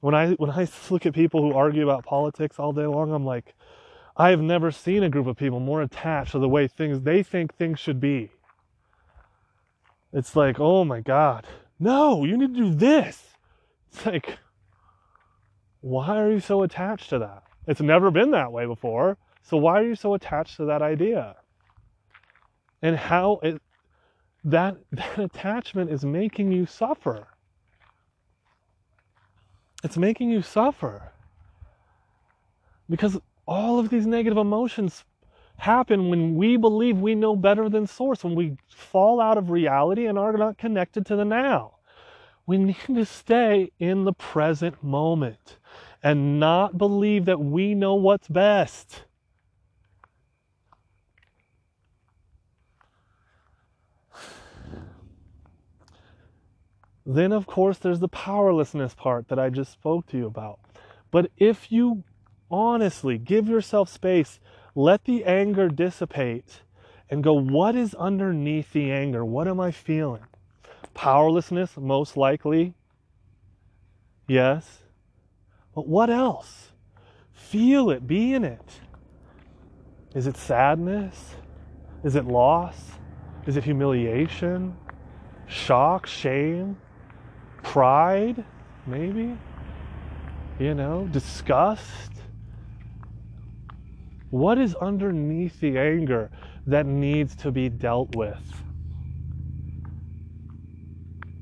[0.00, 3.24] When I when I look at people who argue about politics all day long, I'm
[3.24, 3.54] like,
[4.16, 7.22] I have never seen a group of people more attached to the way things they
[7.22, 8.32] think things should be.
[10.12, 11.46] It's like, oh my God,
[11.78, 13.22] no, you need to do this.
[13.92, 14.38] It's like,
[15.80, 17.44] why are you so attached to that?
[17.66, 19.16] It's never been that way before.
[19.42, 21.36] So why are you so attached to that idea?
[22.82, 23.60] And how it
[24.44, 27.28] that that attachment is making you suffer.
[29.84, 31.12] It's making you suffer.
[32.90, 35.04] Because all of these negative emotions
[35.58, 40.06] happen when we believe we know better than source, when we fall out of reality
[40.06, 41.74] and are not connected to the now.
[42.46, 45.58] We need to stay in the present moment
[46.02, 49.04] and not believe that we know what's best.
[57.04, 60.60] Then, of course, there's the powerlessness part that I just spoke to you about.
[61.10, 62.04] But if you
[62.50, 64.40] honestly give yourself space,
[64.74, 66.62] let the anger dissipate,
[67.10, 69.24] and go, what is underneath the anger?
[69.24, 70.24] What am I feeling?
[70.92, 72.74] Powerlessness, most likely.
[74.26, 74.82] Yes.
[75.78, 76.72] But what else?
[77.30, 78.80] Feel it, be in it.
[80.12, 81.36] Is it sadness?
[82.02, 82.74] Is it loss?
[83.46, 84.76] Is it humiliation?
[85.46, 86.76] Shock, shame?
[87.62, 88.44] Pride?
[88.88, 89.38] Maybe?
[90.58, 92.10] You know, disgust?
[94.30, 96.32] What is underneath the anger
[96.66, 98.42] that needs to be dealt with?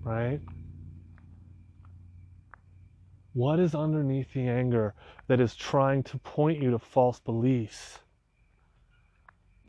[0.05, 0.41] right?
[3.37, 4.95] What is underneath the anger
[5.27, 7.99] that is trying to point you to false beliefs?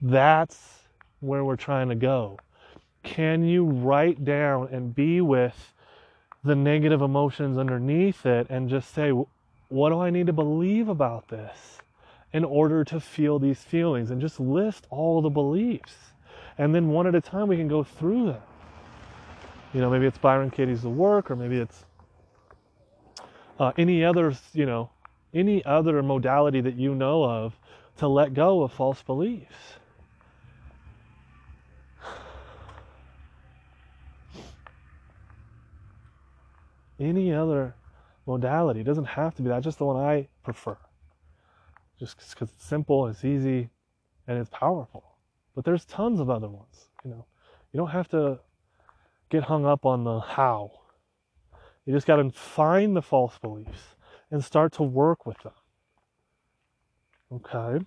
[0.02, 0.84] That's
[1.20, 2.40] where we're trying to go.
[3.04, 5.74] Can you write down and be with
[6.46, 9.12] the negative emotions underneath it and just say,
[9.68, 11.80] what do I need to believe about this
[12.32, 14.12] in order to feel these feelings?
[14.12, 16.14] And just list all the beliefs.
[16.58, 18.42] And then one at a time, we can go through them.
[19.74, 21.84] You know, maybe it's Byron Katie's The Work, or maybe it's
[23.60, 24.90] uh, any other, you know,
[25.34, 27.58] any other modality that you know of
[27.98, 29.56] to let go of false beliefs.
[37.00, 37.76] Any other
[38.26, 39.64] modality it doesn't have to be that.
[39.64, 40.78] Just the one I prefer.
[42.00, 43.70] Just because it's simple, it's easy,
[44.28, 45.04] and it's powerful.
[45.56, 46.90] But there's tons of other ones.
[47.04, 47.26] You know,
[47.72, 48.40] you don't have to
[49.30, 50.72] get hung up on the how.
[51.88, 53.96] You just got to find the false beliefs
[54.30, 55.54] and start to work with them.
[57.32, 57.86] Okay?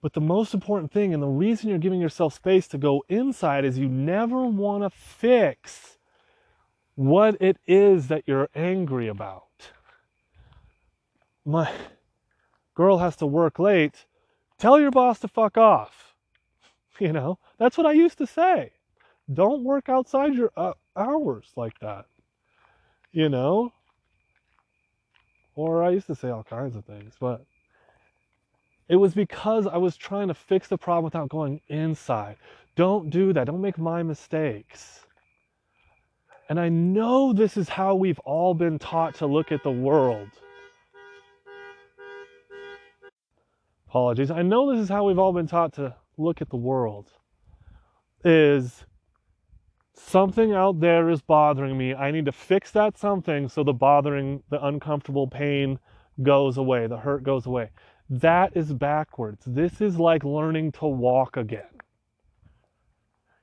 [0.00, 3.64] But the most important thing, and the reason you're giving yourself space to go inside,
[3.64, 5.98] is you never want to fix
[6.94, 9.48] what it is that you're angry about.
[11.44, 11.68] My
[12.74, 14.06] girl has to work late.
[14.56, 16.08] Tell your boss to fuck off.
[16.98, 18.72] You know, that's what I used to say.
[19.32, 22.06] Don't work outside your uh, hours like that.
[23.12, 23.72] You know?
[25.54, 27.44] Or I used to say all kinds of things, but
[28.88, 32.36] it was because I was trying to fix the problem without going inside.
[32.74, 33.46] Don't do that.
[33.46, 35.06] Don't make my mistakes.
[36.48, 40.28] And I know this is how we've all been taught to look at the world.
[43.88, 44.30] Apologies.
[44.30, 47.10] I know this is how we've all been taught to look at the world
[48.24, 48.84] is
[49.94, 51.94] something out there is bothering me.
[51.94, 55.78] I need to fix that something so the bothering, the uncomfortable pain
[56.22, 57.70] goes away, the hurt goes away.
[58.10, 59.44] That is backwards.
[59.46, 61.64] This is like learning to walk again.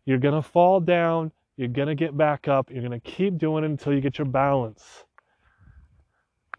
[0.06, 1.32] You're going to fall down.
[1.58, 2.70] You're going to get back up.
[2.72, 5.06] You're going to keep doing it until you get your balance.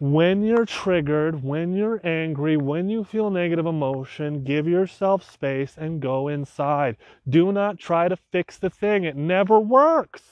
[0.01, 6.01] When you're triggered, when you're angry, when you feel negative emotion, give yourself space and
[6.01, 6.97] go inside.
[7.29, 9.05] Do not try to fix the thing.
[9.05, 10.23] It never works.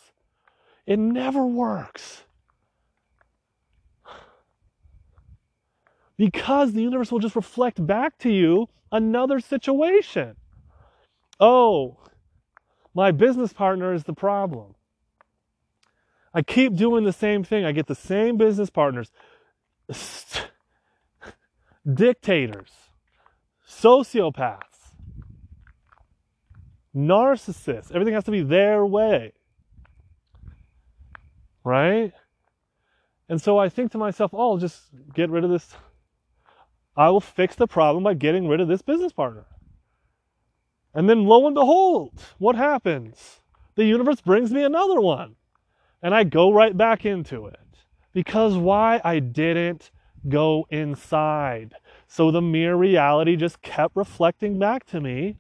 [0.86, 2.22] It never works.
[6.16, 10.36] Because the universe will just reflect back to you another situation.
[11.38, 11.98] Oh,
[12.94, 14.76] my business partner is the problem.
[16.32, 17.66] I keep doing the same thing.
[17.66, 19.10] I get the same business partners
[21.95, 22.70] dictators,
[23.66, 24.62] sociopaths,
[26.95, 27.93] narcissists.
[27.93, 29.32] Everything has to be their way.
[31.64, 32.12] Right?
[33.28, 34.82] And so I think to myself, oh, I'll just
[35.14, 35.74] get rid of this.
[36.97, 39.45] I will fix the problem by getting rid of this business partner.
[40.95, 43.41] And then lo and behold, what happens?
[43.76, 45.36] The universe brings me another one.
[46.03, 47.61] And I go right back into it.
[48.12, 49.00] Because why?
[49.04, 49.90] I didn't
[50.28, 51.74] go inside.
[52.06, 55.36] So the mere reality just kept reflecting back to me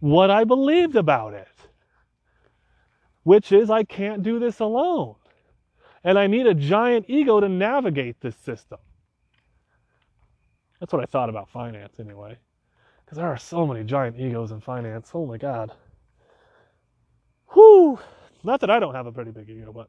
[0.00, 1.48] what I believed about it,
[3.22, 5.16] which is I can't do this alone.
[6.04, 8.78] And I need a giant ego to navigate this system.
[10.80, 12.38] That's what I thought about finance anyway.
[13.04, 15.10] Because there are so many giant egos in finance.
[15.12, 15.72] Oh my God.
[17.52, 17.98] Whew.
[18.44, 19.88] Not that I don't have a pretty big ego, but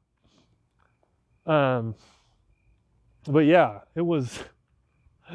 [1.50, 1.96] um,
[3.28, 4.40] but yeah, it was.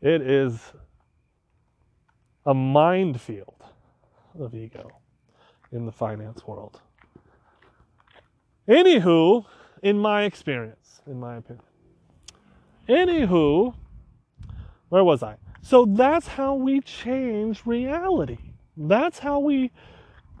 [0.00, 0.60] it is
[2.44, 3.64] a minefield
[4.38, 4.88] of ego
[5.72, 6.80] in the finance world.
[8.68, 9.44] Anywho,
[9.82, 11.64] in my experience, in my opinion.
[12.88, 13.74] Anywho,
[14.88, 15.36] where was I?
[15.62, 18.38] So that's how we change reality.
[18.76, 19.72] That's how we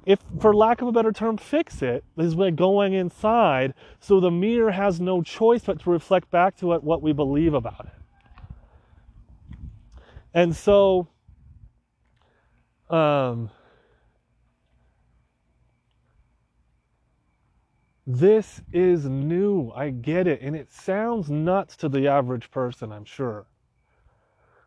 [0.06, 4.30] if for lack of a better term fix it is by going inside so the
[4.30, 7.92] mirror has no choice but to reflect back to it what we believe about it.
[10.32, 11.08] And so
[12.88, 13.50] um,
[18.06, 19.72] this is new.
[19.74, 20.40] I get it.
[20.40, 23.46] And it sounds nuts to the average person i'm sure.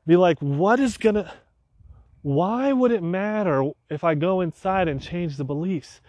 [0.05, 1.31] Be like what is gonna
[2.21, 6.01] why would it matter if I go inside and change the beliefs?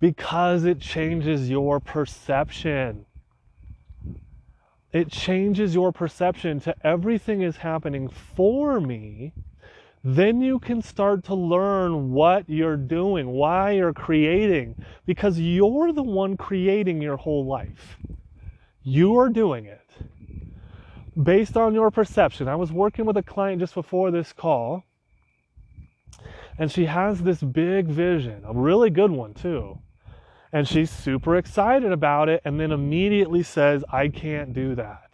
[0.00, 3.04] Because it changes your perception.
[4.92, 9.34] It changes your perception to everything is happening for me.
[10.02, 16.02] Then you can start to learn what you're doing, why you're creating, because you're the
[16.02, 17.98] one creating your whole life.
[18.82, 19.82] You are doing it
[21.22, 22.48] based on your perception.
[22.48, 24.84] I was working with a client just before this call
[26.58, 29.78] and she has this big vision, a really good one too.
[30.52, 35.10] And she's super excited about it and then immediately says, I can't do that.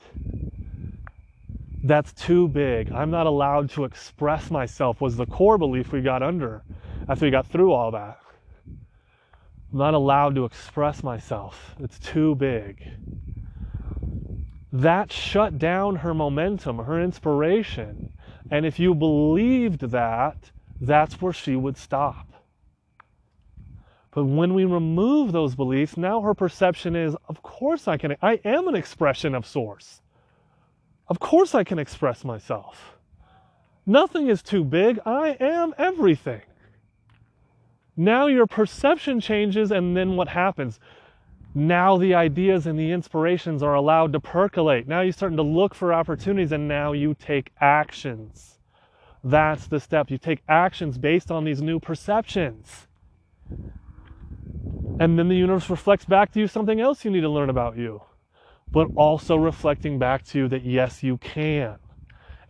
[1.83, 2.91] That's too big.
[2.93, 6.63] I'm not allowed to express myself, was the core belief we got under
[7.09, 8.19] after we got through all that.
[8.67, 11.75] I'm not allowed to express myself.
[11.81, 12.83] It's too big.
[14.73, 18.13] That shut down her momentum, her inspiration.
[18.51, 20.51] And if you believed that,
[20.87, 22.29] that's where she would stop.
[24.13, 28.41] But when we remove those beliefs, now her perception is, of course I can, I
[28.45, 30.03] am an expression of source.
[31.09, 32.97] Of course I can express myself.
[33.87, 35.01] Nothing is too big.
[35.05, 36.43] I am everything.
[37.97, 40.81] Now your perception changes, and then what happens?
[41.55, 44.89] Now the ideas and the inspirations are allowed to percolate.
[44.89, 48.54] Now you're starting to look for opportunities, and now you take actions.
[49.25, 50.11] That's the step.
[50.11, 52.87] You take actions based on these new perceptions.
[55.01, 57.79] And then the universe reflects back to you something else you need to learn about
[57.79, 58.03] you.
[58.71, 61.79] But also reflecting back to you that yes, you can.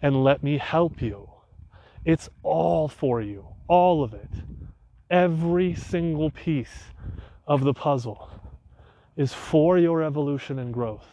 [0.03, 1.31] And let me help you.
[2.05, 4.31] It's all for you, all of it.
[5.09, 6.85] Every single piece
[7.47, 8.29] of the puzzle
[9.17, 11.07] is for your evolution and growth.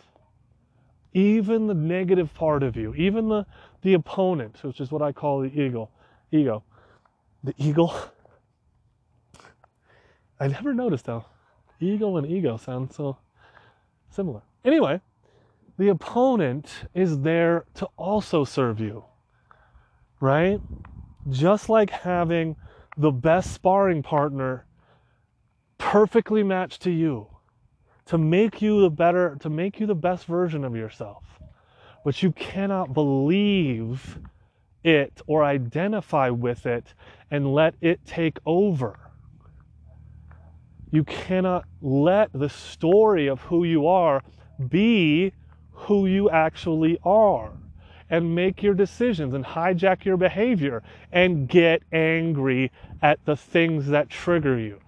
[1.13, 3.45] Even the negative part of you, even the,
[3.81, 5.89] the opponent, which is what I call the ego.
[6.31, 6.63] Ego.
[7.43, 7.93] The eagle.
[10.39, 11.25] I never noticed how
[11.79, 13.17] ego and ego sound so
[14.09, 14.41] similar.
[14.63, 15.01] Anyway,
[15.77, 19.03] the opponent is there to also serve you,
[20.19, 20.59] right?
[21.29, 22.55] Just like having
[22.97, 24.65] the best sparring partner
[25.77, 27.27] perfectly matched to you
[28.05, 31.30] to make you the better, to make you the best version of yourself.
[32.03, 34.19] But you cannot believe
[34.83, 36.93] it or identify with it
[37.29, 38.99] and let it take over.
[40.91, 44.21] You cannot let the story of who you are
[44.69, 45.33] be
[45.71, 47.53] who you actually are
[48.09, 52.71] and make your decisions and hijack your behavior and get angry
[53.01, 54.79] at the things that trigger you,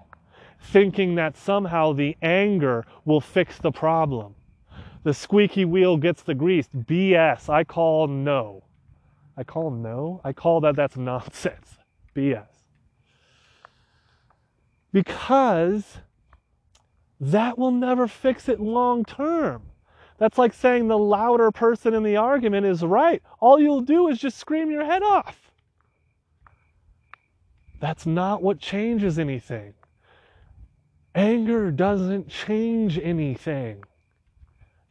[0.59, 4.35] thinking that somehow the anger will fix the problem.
[5.03, 6.67] The squeaky wheel gets the grease.
[6.67, 7.49] BS.
[7.49, 8.63] I call no.
[9.35, 10.21] I call no?
[10.23, 11.77] I call that that's nonsense.
[12.15, 12.47] BS.
[14.91, 15.97] Because
[17.19, 19.63] that will never fix it long term.
[20.19, 23.21] That's like saying the louder person in the argument is right.
[23.39, 25.51] All you'll do is just scream your head off.
[27.79, 29.73] That's not what changes anything.
[31.15, 33.83] Anger doesn't change anything.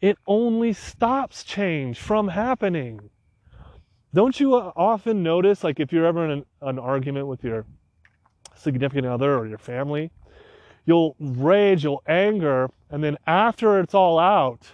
[0.03, 3.09] It only stops change from happening.
[4.13, 7.65] Don't you uh, often notice, like if you're ever in an, an argument with your
[8.57, 10.11] significant other or your family,
[10.87, 14.67] you'll rage, you'll anger, and then after it's all out,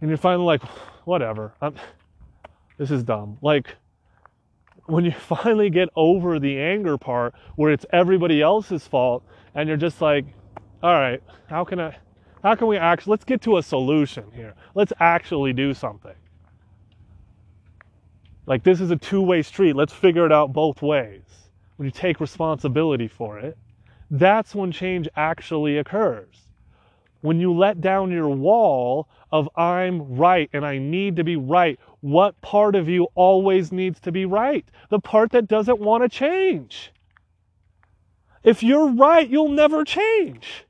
[0.00, 0.62] and you're finally like,
[1.04, 1.74] whatever, I'm,
[2.78, 3.38] this is dumb.
[3.42, 3.74] Like,
[4.86, 9.24] when you finally get over the anger part where it's everybody else's fault,
[9.56, 10.26] and you're just like,
[10.80, 11.96] all right, how can I,
[12.42, 14.54] how can we actually, let's get to a solution here.
[14.74, 16.14] Let's actually do something.
[18.46, 19.76] Like, this is a two way street.
[19.76, 21.22] Let's figure it out both ways.
[21.76, 23.56] When you take responsibility for it,
[24.10, 26.36] that's when change actually occurs.
[27.20, 31.78] When you let down your wall of I'm right and I need to be right,
[32.00, 34.64] what part of you always needs to be right?
[34.88, 36.92] The part that doesn't want to change.
[38.42, 40.64] If you're right, you'll never change.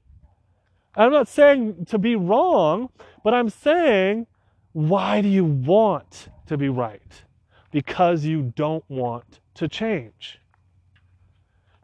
[0.97, 2.91] I'm not saying to be wrong,
[3.22, 4.26] but I'm saying,
[4.72, 7.22] why do you want to be right?
[7.70, 10.41] Because you don't want to change.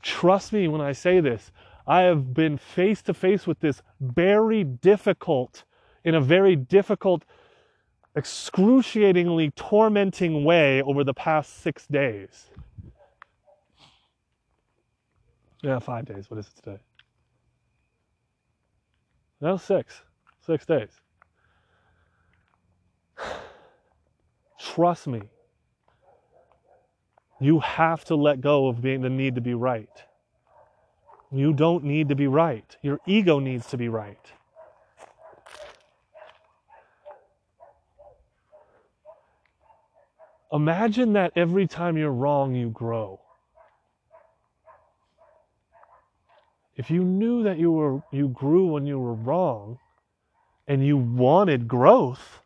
[0.03, 1.53] Trust me when I say this.
[1.87, 5.65] I have been face to face with this very difficult,
[6.05, 7.25] in a very difficult,
[8.17, 12.47] excruciatingly tormenting way over the past six days.
[15.63, 16.31] Yeah, five days.
[16.31, 16.81] What is it today?
[19.41, 20.03] No, six.
[20.47, 20.89] Six days.
[24.59, 25.23] Trust me.
[27.41, 29.91] You have to let go of being the need to be right.
[31.31, 32.77] You don't need to be right.
[32.83, 34.19] Your ego needs to be right.
[40.53, 43.21] Imagine that every time you're wrong, you grow.
[46.77, 49.79] If you knew that you were you grew when you were wrong
[50.69, 52.41] and you wanted growth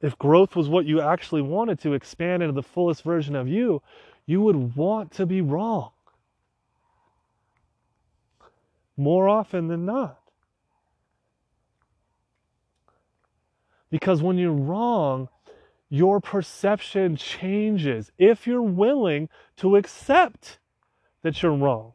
[0.00, 3.82] if growth was what you actually wanted to expand into the fullest version of you
[4.26, 5.92] you would want to be wrong.
[8.96, 10.20] More often than not.
[13.88, 15.28] Because when you're wrong
[15.88, 20.58] your perception changes if you're willing to accept
[21.22, 21.92] that you're wrong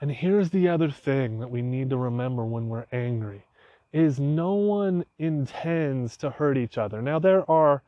[0.00, 3.44] And here's the other thing that we need to remember when we're angry
[3.92, 7.02] is no one intends to hurt each other.
[7.02, 7.82] Now there are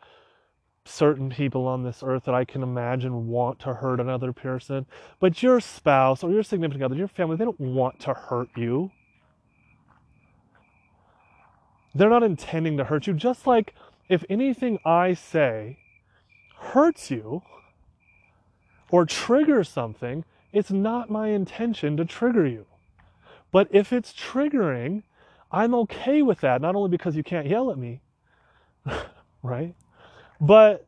[0.85, 4.87] certain people on this earth that I can imagine want to hurt another person,
[5.21, 8.91] but your spouse or your significant other, your family, they don't want to hurt you.
[11.95, 13.75] They're not intending to hurt you, just like
[14.09, 15.79] if anything I say
[16.57, 17.43] hurts you
[18.91, 22.67] or triggers something, it's not my intention to trigger you.
[23.53, 25.03] But if it's triggering,
[25.51, 28.01] I'm okay with that, not only because you can't yell at me,
[29.43, 29.75] right?
[30.41, 30.87] But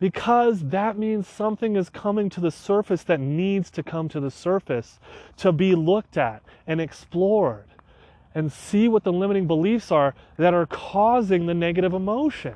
[0.00, 4.30] because that means something is coming to the surface that needs to come to the
[4.30, 4.98] surface
[5.38, 7.66] to be looked at and explored
[8.34, 12.54] and see what the limiting beliefs are that are causing the negative emotion,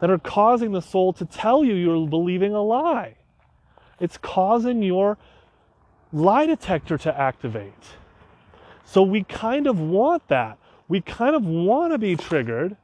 [0.00, 3.16] that are causing the soul to tell you you're believing a lie.
[4.00, 5.16] It's causing your
[6.12, 7.72] lie detector to activate.
[8.84, 10.58] So we kind of want that.
[10.88, 12.76] We kind of want to be triggered,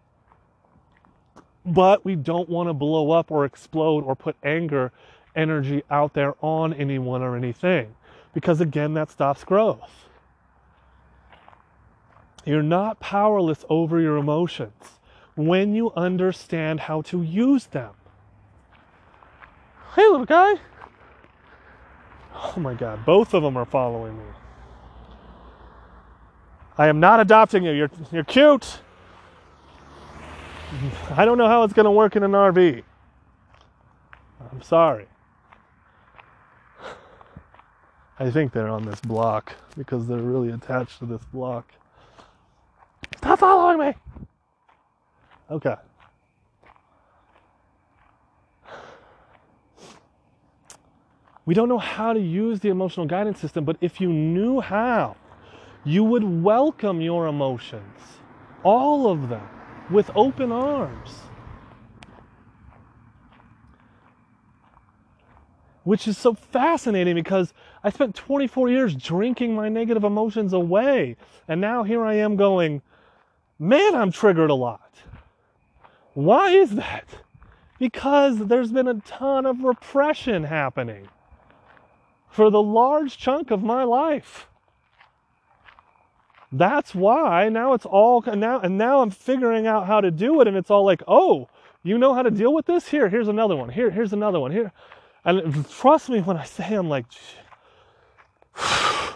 [1.64, 4.90] but we don't want to blow up or explode or put anger
[5.36, 7.94] energy out there on anyone or anything.
[8.34, 10.08] Because again, that stops growth.
[12.44, 14.98] You're not powerless over your emotions
[15.36, 17.92] when you understand how to use them.
[19.94, 20.54] Hey, little guy.
[22.34, 24.24] Oh my god, both of them are following me.
[26.78, 27.72] I am not adopting you.
[27.72, 28.80] You're, you're cute.
[31.10, 32.82] I don't know how it's going to work in an RV.
[34.50, 35.06] I'm sorry.
[38.18, 41.72] I think they're on this block because they're really attached to this block.
[43.18, 43.94] Stop following me!
[45.50, 45.76] Okay.
[51.44, 55.16] We don't know how to use the emotional guidance system, but if you knew how,
[55.84, 57.98] you would welcome your emotions,
[58.62, 59.48] all of them,
[59.90, 61.22] with open arms.
[65.82, 71.16] Which is so fascinating because I spent 24 years drinking my negative emotions away.
[71.48, 72.82] And now here I am going,
[73.58, 74.92] man, I'm triggered a lot.
[76.14, 77.08] Why is that?
[77.80, 81.08] Because there's been a ton of repression happening
[82.32, 84.48] for the large chunk of my life.
[86.50, 90.48] That's why now it's all now and now I'm figuring out how to do it
[90.48, 91.48] and it's all like, "Oh,
[91.82, 92.88] you know how to deal with this?
[92.88, 93.68] Here, here's another one.
[93.68, 94.50] Here, here's another one.
[94.50, 94.72] Here."
[95.24, 97.06] And trust me when I say I'm like
[98.54, 99.14] I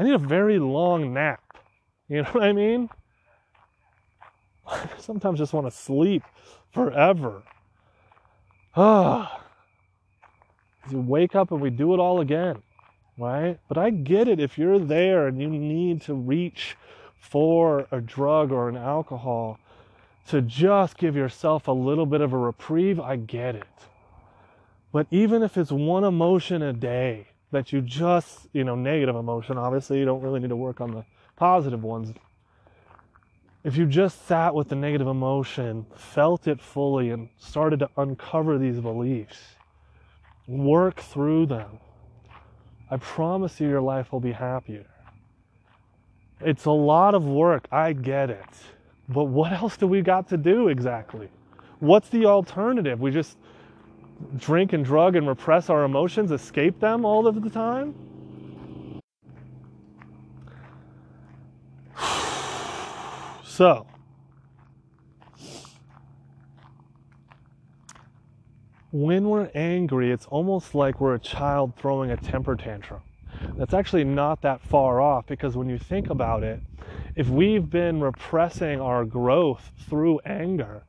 [0.00, 1.40] need a very long nap.
[2.08, 2.90] You know what I mean?
[4.98, 6.22] Sometimes just want to sleep
[6.72, 7.42] forever.
[8.76, 9.43] Ah.
[10.90, 12.62] You wake up and we do it all again,
[13.18, 13.58] right?
[13.68, 16.76] But I get it if you're there and you need to reach
[17.18, 19.58] for a drug or an alcohol
[20.28, 23.64] to just give yourself a little bit of a reprieve, I get it.
[24.92, 29.58] But even if it's one emotion a day that you just, you know, negative emotion,
[29.58, 31.04] obviously you don't really need to work on the
[31.36, 32.14] positive ones.
[33.64, 38.58] If you just sat with the negative emotion, felt it fully, and started to uncover
[38.58, 39.38] these beliefs,
[40.46, 41.78] Work through them.
[42.90, 44.86] I promise you, your life will be happier.
[46.40, 47.66] It's a lot of work.
[47.72, 48.44] I get it.
[49.08, 51.28] But what else do we got to do exactly?
[51.80, 53.00] What's the alternative?
[53.00, 53.38] We just
[54.36, 57.94] drink and drug and repress our emotions, escape them all of the time?
[63.44, 63.86] So,
[68.94, 73.00] when we're angry, it's almost like we're a child throwing a temper tantrum.
[73.56, 76.60] That's actually not that far off because when you think about it,
[77.16, 80.84] if we've been repressing our growth through anger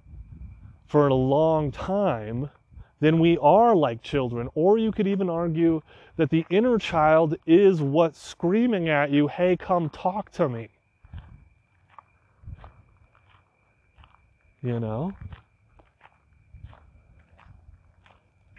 [0.85, 2.51] for a long time,
[2.99, 4.49] then we are like children.
[4.53, 5.81] Or you could even argue
[6.17, 10.69] that the inner child is what's screaming at you, hey, come talk to me.
[14.61, 15.15] You know?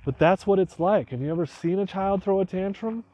[0.07, 1.11] But that's what it's like.
[1.11, 3.04] Have you ever seen a child throw a tantrum?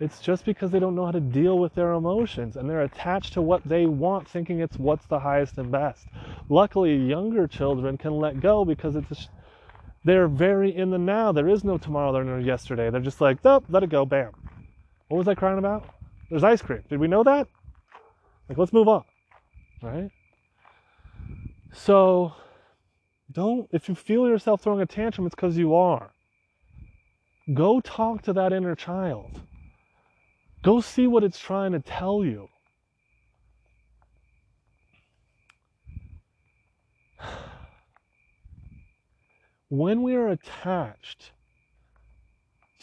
[0.00, 3.32] It's just because they don't know how to deal with their emotions and they're attached
[3.32, 6.06] to what they want, thinking it's what's the highest and best.
[6.50, 9.28] Luckily, younger children can let go because it's
[10.04, 11.32] they're very in the now.
[11.32, 12.90] There is no tomorrow, there's no yesterday.
[12.90, 14.32] They're just like, oh, let it go, bam.
[15.08, 15.88] What was I crying about?
[16.28, 16.84] There's ice cream.
[16.88, 17.48] Did we know that?
[18.48, 19.04] Like, let's move on,
[19.82, 20.10] right?
[21.72, 22.34] So,
[23.30, 26.10] don't, if you feel yourself throwing a tantrum, it's because you are.
[27.52, 29.40] Go talk to that inner child.
[30.62, 32.48] Go see what it's trying to tell you.
[39.70, 41.32] When we are attached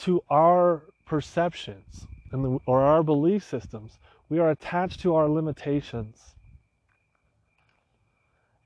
[0.01, 3.97] to our perceptions and the, or our belief systems,
[4.29, 6.35] we are attached to our limitations.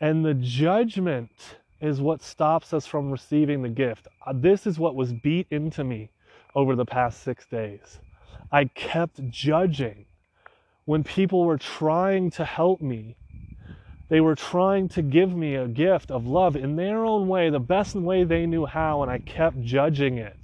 [0.01, 1.32] And the judgment
[1.82, 4.07] is what stops us from receiving the gift.
[4.25, 6.09] Uh, this is what was beat into me
[6.55, 7.99] over the past six days.
[8.51, 10.05] I kept judging
[10.86, 13.15] when people were trying to help me.
[14.09, 17.59] They were trying to give me a gift of love in their own way, the
[17.59, 20.36] best way they knew how, and I kept judging it.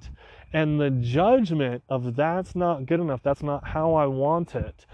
[0.53, 4.85] And the judgment of that's not good enough, that's not how I want it,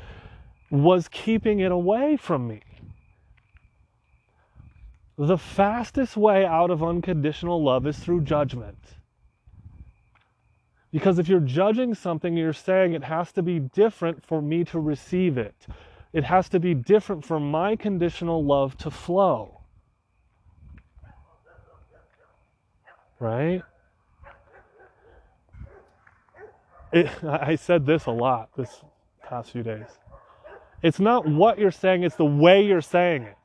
[0.70, 2.62] was keeping it away from me.
[5.18, 8.78] The fastest way out of unconditional love is through judgment.
[10.92, 14.80] Because if you're judging something, you're saying it has to be different for me to
[14.80, 15.56] receive it.
[16.12, 19.62] It has to be different for my conditional love to flow.
[23.20, 23.62] Right?
[26.92, 28.84] It, I said this a lot this
[29.24, 29.88] past few days.
[30.84, 33.38] It's not what you're saying, it's the way you're saying it.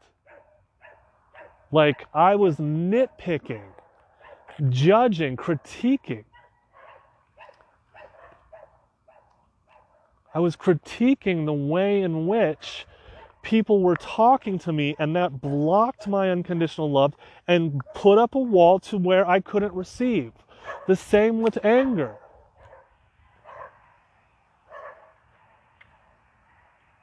[1.73, 3.63] Like I was nitpicking,
[4.69, 6.25] judging, critiquing.
[10.35, 12.87] I was critiquing the way in which
[13.43, 17.15] people were talking to me, and that blocked my unconditional love
[17.49, 20.33] and put up a wall to where I couldn't receive.
[20.87, 22.17] The same with anger.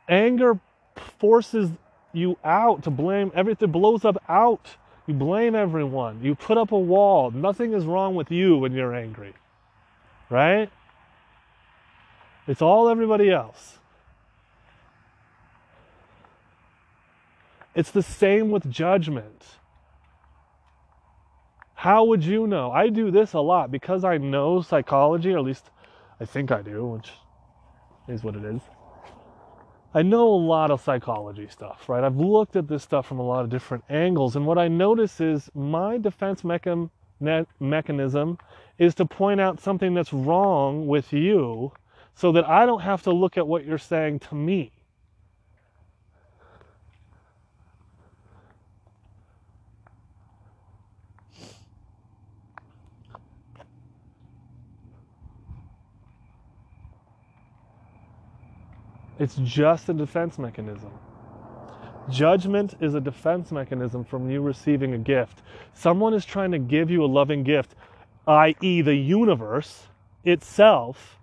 [0.08, 0.60] Anger
[1.18, 1.72] forces
[2.14, 4.70] you out to blame everything, blows up out.
[5.08, 6.22] You blame everyone.
[6.22, 7.32] You put up a wall.
[7.32, 9.34] Nothing is wrong with you when you're angry.
[10.30, 10.70] Right?
[12.48, 13.80] It's all everybody else.
[17.76, 19.58] It's the same with judgment.
[21.76, 22.72] How would you know?
[22.72, 25.70] I do this a lot because I know psychology, or at least
[26.20, 27.12] I think I do, which
[28.08, 28.62] is what it is.
[29.96, 32.04] I know a lot of psychology stuff, right?
[32.04, 35.22] I've looked at this stuff from a lot of different angles, and what I notice
[35.22, 36.90] is my defense mechan-
[37.60, 38.40] mechanism
[38.80, 41.74] is to point out something that's wrong with you
[42.16, 44.73] so that I don't have to look at what you're saying to me.
[59.20, 60.92] It's just a defense mechanism.
[62.10, 65.42] Judgment is a defense mechanism from you receiving a gift.
[65.74, 67.76] Someone is trying to give you a loving gift,
[68.28, 69.88] i.e., the universe
[70.24, 71.20] itself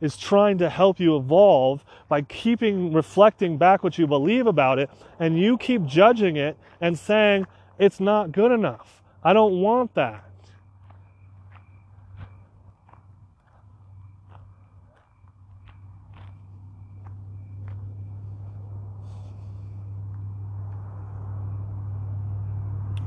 [0.00, 4.90] is trying to help you evolve by keeping reflecting back what you believe about it,
[5.18, 7.46] and you keep judging it and saying,
[7.78, 9.02] it's not good enough.
[9.22, 10.25] I don't want that.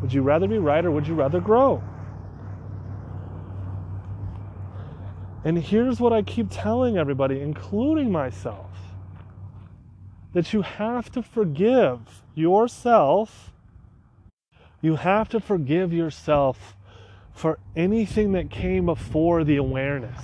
[0.10, 1.84] Would you rather be right or would you rather grow?
[5.44, 8.72] And here's what I keep telling everybody, including myself
[10.34, 13.54] that you have to forgive yourself.
[14.82, 16.76] You have to forgive yourself
[17.32, 20.24] for anything that came before the awareness.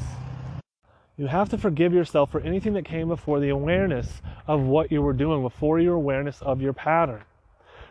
[1.16, 5.04] You have to forgive yourself for anything that came before the awareness of what you
[5.04, 7.22] were doing, before your awareness of your pattern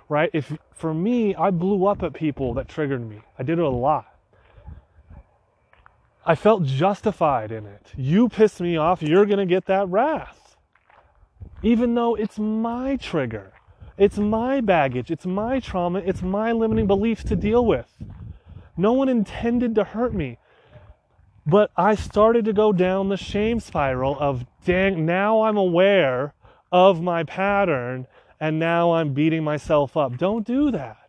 [0.09, 0.30] right?
[0.32, 3.20] If for me, I blew up at people that triggered me.
[3.38, 4.07] I did it a lot.
[6.26, 7.92] I felt justified in it.
[7.96, 10.57] You pissed me off, you're going to get that wrath.
[11.62, 13.52] Even though it's my trigger,
[13.98, 17.92] it's my baggage, it's my trauma, it's my limiting beliefs to deal with.
[18.76, 20.38] No one intended to hurt me.
[21.46, 26.32] But I started to go down the shame spiral of, dang, now I'm aware
[26.72, 28.07] of my pattern
[28.45, 30.18] and now I'm beating myself up.
[30.18, 31.09] Don't do that.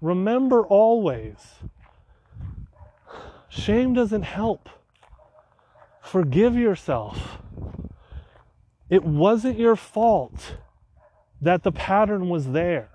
[0.00, 1.36] Remember always
[3.48, 4.68] shame doesn't help.
[6.00, 7.38] Forgive yourself.
[8.88, 10.58] It wasn't your fault
[11.40, 12.90] that the pattern was there.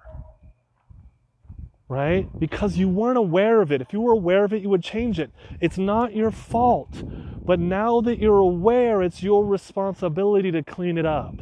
[1.89, 2.29] Right?
[2.39, 3.81] Because you weren't aware of it.
[3.81, 5.31] If you were aware of it, you would change it.
[5.59, 7.03] It's not your fault.
[7.45, 11.35] But now that you're aware, it's your responsibility to clean it up.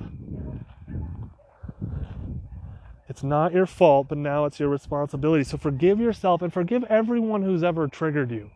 [3.10, 5.43] It's not your fault, but now it's your responsibility.
[5.43, 8.51] So forgive yourself and forgive everyone who's ever triggered you.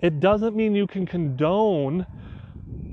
[0.00, 2.04] It doesn't mean you can condone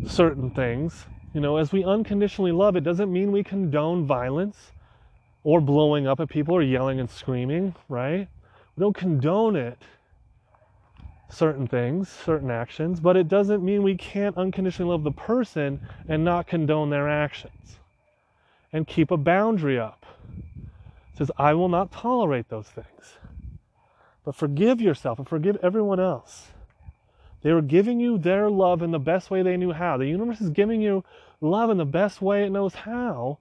[0.06, 1.08] certain things.
[1.34, 4.72] You know, as we unconditionally love, it doesn't mean we condone violence
[5.44, 8.28] or blowing up at people or yelling and screaming, right?
[8.76, 9.80] We don't condone it,
[11.28, 16.24] certain things, certain actions, but it doesn't mean we can't unconditionally love the person and
[16.24, 17.80] not condone their actions
[18.72, 20.06] and keep a boundary up.
[21.14, 23.18] It says, I will not tolerate those things.
[24.24, 26.50] But forgive yourself and forgive everyone else.
[27.42, 29.98] They were giving you their love in the best way they knew how.
[29.98, 31.04] The universe is giving you
[31.42, 33.40] love in the best way it knows how,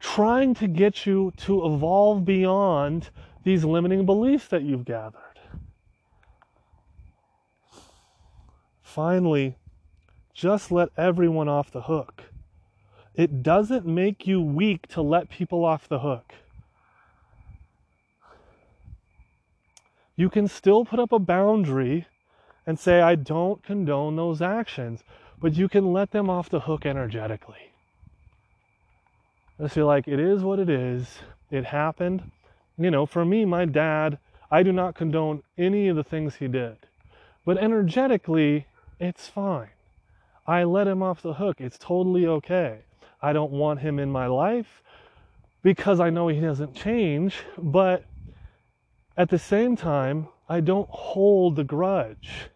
[0.00, 3.10] trying to get you to evolve beyond
[3.44, 5.22] these limiting beliefs that you've gathered.
[8.82, 9.56] Finally,
[10.34, 12.24] just let everyone off the hook.
[13.18, 16.34] It doesn't make you weak to let people off the hook.
[20.14, 22.06] You can still put up a boundary
[22.64, 25.02] and say, I don't condone those actions,
[25.40, 27.72] but you can let them off the hook energetically.
[29.60, 31.18] Just feel like it is what it is.
[31.50, 32.30] It happened.
[32.78, 36.46] You know, for me, my dad, I do not condone any of the things he
[36.46, 36.76] did.
[37.44, 38.66] But energetically,
[39.00, 39.70] it's fine.
[40.46, 41.60] I let him off the hook.
[41.60, 42.82] It's totally okay.
[43.22, 44.82] I don't want him in my life
[45.62, 48.04] because I know he doesn't change, but
[49.16, 52.50] at the same time, I don't hold the grudge.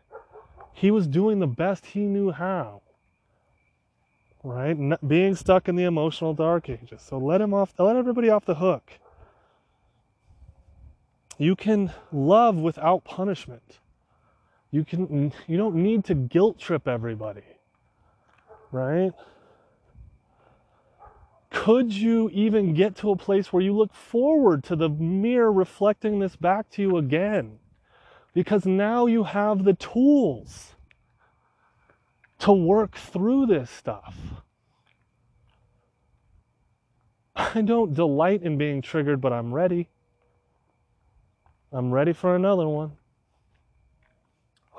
[0.74, 2.82] He was doing the best he knew how.
[4.44, 4.76] right?
[5.08, 7.02] Being stuck in the emotional dark ages.
[7.02, 8.92] So let him off, let everybody off the hook.
[11.38, 13.80] You can love without punishment.
[14.70, 17.42] You can you don't need to guilt trip everybody.
[18.72, 19.12] Right?
[21.52, 26.18] Could you even get to a place where you look forward to the mirror reflecting
[26.18, 27.58] this back to you again?
[28.34, 30.74] Because now you have the tools
[32.40, 34.16] to work through this stuff.
[37.36, 39.88] I don't delight in being triggered, but I'm ready.
[41.70, 42.92] I'm ready for another one.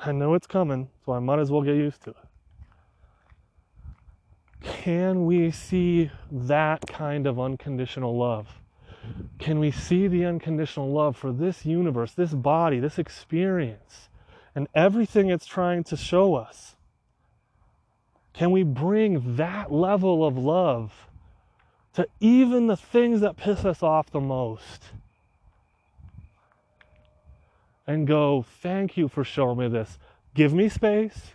[0.05, 2.22] I know it's coming, so I might as well get used to it.
[4.83, 8.59] Can we see that kind of unconditional love?
[9.39, 14.09] Can we see the unconditional love for this universe, this body, this experience,
[14.53, 16.75] and everything it's trying to show us?
[18.33, 20.91] Can we bring that level of love
[21.93, 24.83] to even the things that piss us off the most?
[27.87, 29.97] And go, thank you for showing me this.
[30.33, 31.31] Give me space.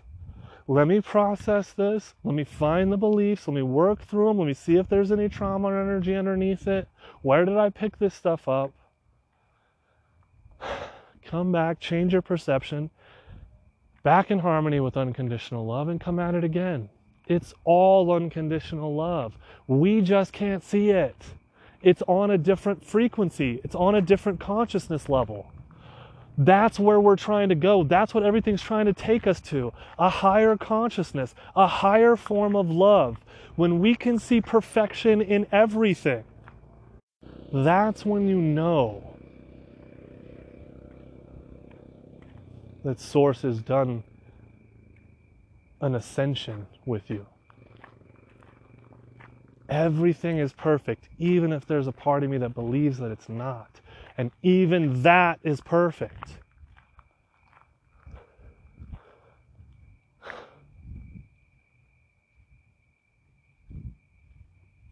[0.70, 2.14] Let me process this.
[2.22, 3.48] Let me find the beliefs.
[3.48, 4.38] Let me work through them.
[4.38, 6.86] Let me see if there's any trauma or energy underneath it.
[7.22, 8.72] Where did I pick this stuff up?
[11.24, 12.90] Come back, change your perception,
[14.02, 16.88] back in harmony with unconditional love and come at it again.
[17.26, 19.36] It's all unconditional love.
[19.66, 21.16] We just can't see it.
[21.82, 25.52] It's on a different frequency, it's on a different consciousness level.
[26.38, 27.82] That's where we're trying to go.
[27.82, 32.70] That's what everything's trying to take us to a higher consciousness, a higher form of
[32.70, 33.18] love.
[33.56, 36.22] When we can see perfection in everything,
[37.52, 39.16] that's when you know
[42.84, 44.04] that Source has done
[45.80, 47.26] an ascension with you.
[49.68, 53.80] Everything is perfect, even if there's a part of me that believes that it's not.
[54.18, 56.38] And even that is perfect.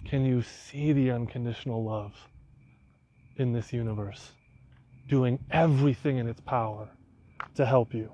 [0.04, 2.14] Can you see the unconditional love
[3.36, 4.30] in this universe,
[5.08, 6.88] doing everything in its power
[7.56, 8.12] to help you?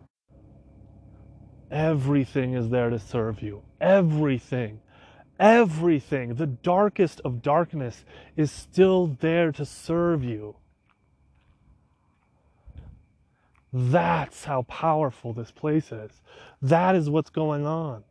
[1.70, 3.62] Everything is there to serve you.
[3.82, 4.80] Everything.
[5.38, 6.34] Everything.
[6.36, 10.56] The darkest of darkness is still there to serve you.
[13.72, 16.10] That's how powerful this place is.
[16.60, 18.04] That is what's going on.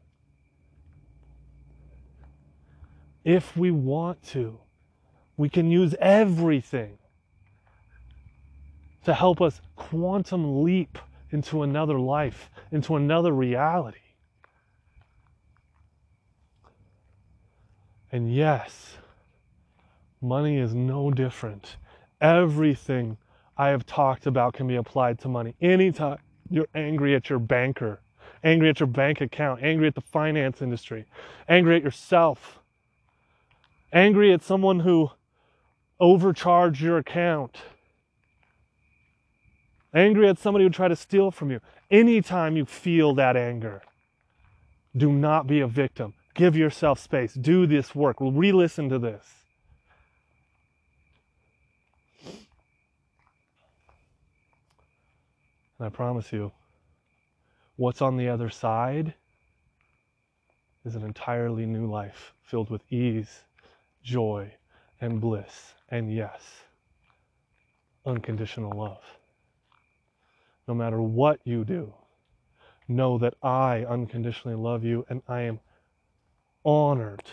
[3.24, 4.59] If we want to,
[5.38, 6.97] we can use everything
[9.05, 10.97] to help us quantum leap
[11.30, 13.97] into another life, into another reality.
[18.12, 18.97] And yes,
[20.22, 21.78] money is no different.
[22.20, 23.18] Everything
[23.62, 25.53] I have talked about can be applied to money.
[25.62, 26.18] Anytime
[26.49, 28.01] you're angry at your banker,
[28.43, 31.05] angry at your bank account, angry at the finance industry,
[31.47, 32.57] angry at yourself,
[33.93, 35.12] angry at someone who
[35.99, 37.55] overcharged your account,
[39.93, 41.59] angry at somebody who tried to steal from you.
[41.91, 43.84] Anytime you feel that anger,
[44.97, 46.16] do not be a victim.
[46.34, 47.36] Give yourself space.
[47.36, 48.18] Do this work.
[48.20, 49.41] Re listen to this.
[55.82, 56.51] And I promise you,
[57.75, 59.15] what's on the other side
[60.86, 63.45] is an entirely new life filled with ease,
[64.03, 64.53] joy,
[65.01, 66.43] and bliss, and yes,
[68.05, 69.01] unconditional love.
[70.67, 71.91] No matter what you do,
[72.88, 75.61] know that I unconditionally love you and I am
[76.63, 77.23] honored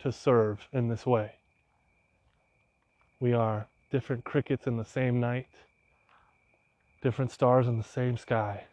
[0.00, 1.32] to serve in this way.
[3.20, 5.48] We are different crickets in the same night,
[7.06, 8.64] different stars in the same sky.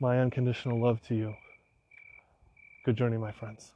[0.00, 1.36] My unconditional love to you.
[2.84, 3.70] Good journey, my friends.